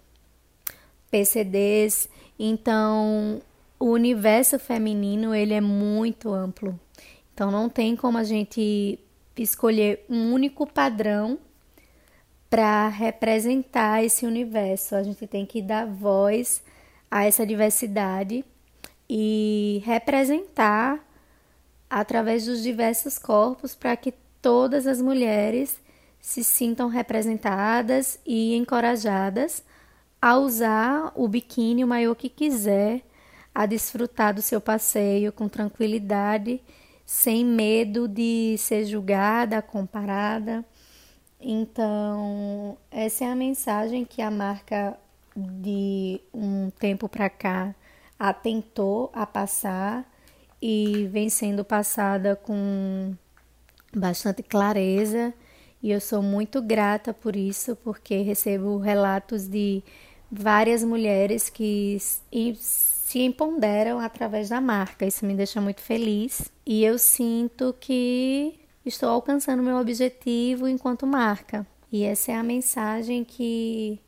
PCDs. 1.11 2.09
Então, 2.39 3.43
o 3.77 3.87
universo 3.87 4.57
feminino 4.57 5.35
ele 5.35 5.53
é 5.53 5.61
muito 5.61 6.33
amplo. 6.33 6.79
Então, 7.35 7.51
não 7.51 7.69
tem 7.69 7.97
como 7.97 8.19
a 8.19 8.23
gente 8.23 9.01
escolher 9.37 10.05
um 10.09 10.33
único 10.33 10.65
padrão 10.65 11.41
para 12.49 12.87
representar 12.87 14.05
esse 14.05 14.25
universo. 14.25 14.95
A 14.95 15.03
gente 15.03 15.27
tem 15.27 15.45
que 15.45 15.61
dar 15.61 15.85
voz 15.85 16.63
a 17.11 17.25
essa 17.25 17.45
diversidade 17.45 18.45
e 19.11 19.83
representar 19.85 21.05
através 21.91 22.47
dos 22.47 22.63
diversos 22.63 23.19
corpos 23.19 23.75
para 23.75 23.97
que 23.97 24.15
todas 24.41 24.87
as 24.87 25.01
mulheres 25.01 25.81
se 26.21 26.45
sintam 26.45 26.89
representadas 26.89 28.19
e 28.27 28.55
encorajadas 28.55 29.63
a 30.21 30.37
usar 30.37 31.13
o 31.15 31.29
biquíni, 31.29 31.85
o 31.85 31.89
maior 31.89 32.15
que 32.15 32.29
quiser, 32.29 33.03
a 33.55 33.67
desfrutar 33.67 34.35
do 34.35 34.43
seu 34.43 34.61
passeio 34.61 35.33
com 35.33 35.49
tranquilidade, 35.49 36.61
sem 37.07 37.45
medo 37.45 38.07
de 38.07 38.57
ser 38.59 38.85
julgada, 38.85 39.63
comparada. 39.63 40.65
Então, 41.41 42.77
essa 42.91 43.25
é 43.25 43.31
a 43.31 43.37
mensagem 43.37 44.05
que 44.05 44.21
a 44.21 44.31
marca 44.31 44.99
de 45.37 46.21
um 46.35 46.71
tempo 46.71 47.09
para 47.09 47.31
cá 47.31 47.75
atentou 48.19 49.11
a 49.15 49.25
passar 49.25 50.05
e 50.61 51.09
vem 51.13 51.31
sendo 51.31 51.65
passada 51.65 52.35
com 52.35 53.15
bastante 53.95 54.43
clareza 54.43 55.33
e 55.83 55.91
eu 55.91 56.01
sou 56.01 56.23
muito 56.23 56.61
grata 56.61 57.15
por 57.15 57.37
isso, 57.37 57.77
porque 57.77 58.23
recebo 58.23 58.79
relatos 58.79 59.47
de 59.47 59.83
várias 60.31 60.83
mulheres 60.83 61.49
que 61.49 61.99
se 62.01 63.21
empoderam 63.21 63.99
através 63.99 64.49
da 64.49 64.61
marca. 64.61 65.07
Isso 65.07 65.25
me 65.25 65.35
deixa 65.35 65.61
muito 65.61 65.81
feliz 65.81 66.51
e 66.67 66.85
eu 66.85 66.99
sinto 66.99 67.75
que 67.79 68.59
estou 68.85 69.09
alcançando 69.09 69.63
meu 69.63 69.77
objetivo 69.77 70.69
enquanto 70.69 71.07
marca. 71.07 71.67
E 71.91 72.05
essa 72.05 72.33
é 72.33 72.35
a 72.35 72.43
mensagem 72.43 73.25
que 73.25 73.99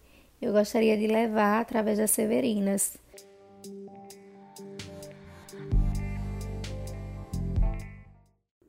eu 0.40 0.52
gostaria 0.52 0.96
de 0.96 1.06
levar 1.06 1.60
através 1.60 1.98
das 1.98 2.10
Severinas. 2.10 2.98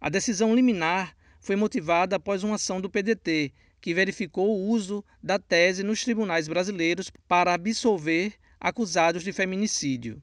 A 0.00 0.08
decisão 0.08 0.54
liminar 0.54 1.16
foi 1.40 1.56
motivada 1.56 2.14
após 2.14 2.44
uma 2.44 2.54
ação 2.54 2.80
do 2.80 2.88
PDT, 2.88 3.52
que 3.80 3.92
verificou 3.92 4.48
o 4.48 4.68
uso 4.68 5.04
da 5.20 5.40
tese 5.40 5.82
nos 5.82 6.04
tribunais 6.04 6.46
brasileiros 6.46 7.10
para 7.26 7.52
absolver 7.52 8.34
acusados 8.60 9.24
de 9.24 9.32
feminicídio. 9.32 10.22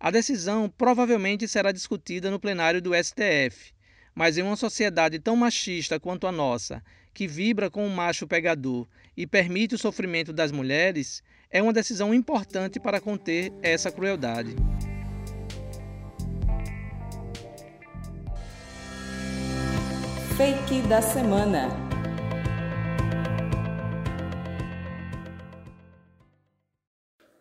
A 0.00 0.12
decisão 0.12 0.72
provavelmente 0.78 1.48
será 1.48 1.72
discutida 1.72 2.30
no 2.30 2.38
plenário 2.38 2.80
do 2.80 2.92
STF, 2.94 3.72
mas 4.14 4.38
em 4.38 4.42
uma 4.42 4.54
sociedade 4.54 5.18
tão 5.18 5.34
machista 5.34 5.98
quanto 5.98 6.28
a 6.28 6.32
nossa, 6.32 6.80
que 7.12 7.26
vibra 7.26 7.68
com 7.68 7.84
o 7.84 7.90
macho 7.90 8.24
pegador 8.24 8.86
e 9.16 9.26
permite 9.26 9.74
o 9.74 9.78
sofrimento 9.78 10.32
das 10.32 10.52
mulheres, 10.52 11.20
é 11.50 11.60
uma 11.60 11.72
decisão 11.72 12.14
importante 12.14 12.78
para 12.78 13.00
conter 13.00 13.52
essa 13.60 13.90
crueldade. 13.90 14.54
Fake 20.36 20.82
da 20.82 21.02
semana. 21.02 21.87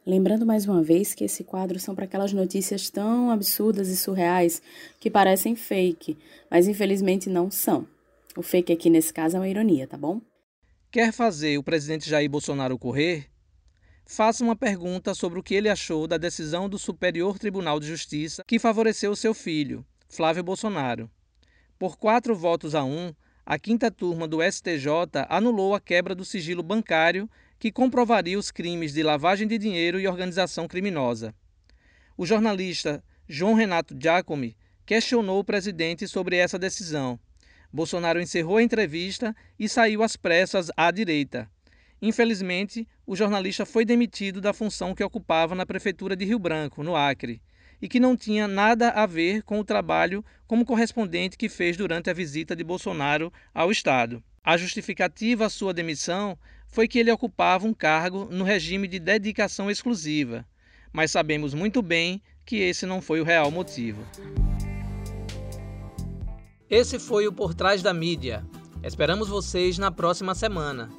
Lembrando 0.08 0.46
mais 0.46 0.65
uma 0.65 0.82
vez 0.82 1.13
que 1.13 1.26
esse 1.26 1.43
quadro 1.43 1.78
são 1.82 1.93
para 1.93 2.06
aquelas 2.06 2.32
notícias 2.32 2.89
tão 2.89 3.30
absurdas 3.30 3.89
e 3.89 3.98
surreais 3.98 4.62
que 5.02 5.12
parecem 5.12 5.54
fake, 5.54 6.17
mas 6.50 6.65
infelizmente 6.65 7.30
não 7.30 7.52
são. 7.52 7.86
O 8.34 8.41
fake 8.41 8.72
aqui 8.72 8.89
nesse 8.89 9.13
caso 9.13 9.36
é 9.36 9.39
uma 9.41 9.50
ironia, 9.50 9.86
tá 9.86 9.98
bom? 9.98 10.22
Quer 10.89 11.12
fazer 11.12 11.58
o 11.58 11.63
presidente 11.63 12.10
Jair 12.10 12.30
Bolsonaro 12.30 12.80
correr? 12.80 13.26
Faça 14.06 14.46
uma 14.46 14.56
pergunta 14.56 15.13
sobre 15.13 15.39
o 15.39 15.43
que 15.43 15.54
ele 15.54 15.67
achou 15.67 16.08
da 16.08 16.15
decisão 16.15 16.70
do 16.70 16.80
Superior 16.80 17.38
Tribunal 17.38 17.78
de 17.78 17.88
Justiça 17.88 18.46
que 18.48 18.60
favoreceu 18.60 19.13
seu 19.13 19.34
filho, 19.34 19.86
Flávio 20.08 20.41
Bolsonaro. 20.41 21.12
Por 21.78 21.98
quatro 21.98 22.34
votos 22.34 22.76
a 22.76 22.82
um, 22.82 23.13
a 23.46 23.60
quinta 23.60 23.91
turma 23.91 24.26
do 24.26 24.39
STJ 24.41 24.88
anulou 25.28 25.76
a 25.76 25.82
quebra 25.82 26.15
do 26.15 26.24
sigilo 26.24 26.63
bancário 26.63 27.30
que 27.60 27.72
comprovaria 27.72 28.38
os 28.38 28.52
crimes 28.52 28.93
de 28.93 29.04
lavagem 29.04 29.48
de 29.48 29.58
dinheiro 29.58 30.00
e 30.00 30.08
organização 30.08 30.67
criminosa. 30.67 31.34
O 32.15 32.26
jornalista 32.26 33.04
João 33.28 33.54
Renato 33.54 33.96
Giacomi 34.00 34.56
questionou 34.86 35.39
o 35.39 35.43
presidente 35.43 36.08
sobre 36.08 36.38
essa 36.38 36.58
decisão. 36.58 37.20
Bolsonaro 37.72 38.22
encerrou 38.22 38.58
a 38.58 38.63
entrevista 38.63 39.36
e 39.60 39.67
saiu 39.67 40.02
às 40.02 40.15
pressas 40.15 40.72
à 40.78 40.89
direita. 40.89 41.50
Infelizmente, 42.02 42.88
o 43.06 43.15
jornalista 43.15 43.65
foi 43.65 43.84
demitido 43.84 44.39
da 44.39 44.54
função 44.54 44.93
que 44.93 45.04
ocupava 45.04 45.56
na 45.56 45.65
prefeitura 45.65 46.15
de 46.15 46.26
Rio 46.26 46.39
Branco, 46.39 46.84
no 46.84 46.96
Acre, 46.96 47.41
e 47.82 47.88
que 47.88 48.00
não 48.00 48.15
tinha 48.15 48.48
nada 48.48 48.89
a 48.89 49.06
ver 49.06 49.43
com 49.43 49.60
o 49.60 49.63
trabalho 49.63 50.24
como 50.48 50.65
correspondente 50.65 51.38
que 51.38 51.50
fez 51.50 51.76
durante 51.76 52.10
a 52.10 52.13
visita 52.13 52.56
de 52.56 52.63
Bolsonaro 52.63 53.32
ao 53.54 53.72
estado. 53.72 54.24
A 54.43 54.56
justificativa 54.58 55.46
à 55.46 55.50
sua 55.50 55.74
demissão 55.74 56.38
foi 56.67 56.88
que 56.88 56.99
ele 56.99 57.12
ocupava 57.12 57.65
um 57.65 57.73
cargo 57.73 58.27
no 58.30 58.43
regime 58.43 58.88
de 58.88 58.99
dedicação 58.99 59.71
exclusiva, 59.71 60.45
mas 60.91 61.12
sabemos 61.12 61.53
muito 61.53 61.82
bem 61.82 62.21
que 62.45 62.58
esse 62.58 62.86
não 62.86 63.01
foi 63.01 63.19
o 63.19 63.23
real 63.23 63.51
motivo. 63.51 64.01
Esse 66.69 66.99
foi 66.99 67.27
o 67.27 67.34
Por 67.34 67.53
Trás 67.53 67.82
da 67.82 67.93
Mídia. 67.93 68.45
Esperamos 68.84 69.30
vocês 69.30 69.77
na 69.77 69.91
próxima 69.91 70.36
semana. 70.36 70.89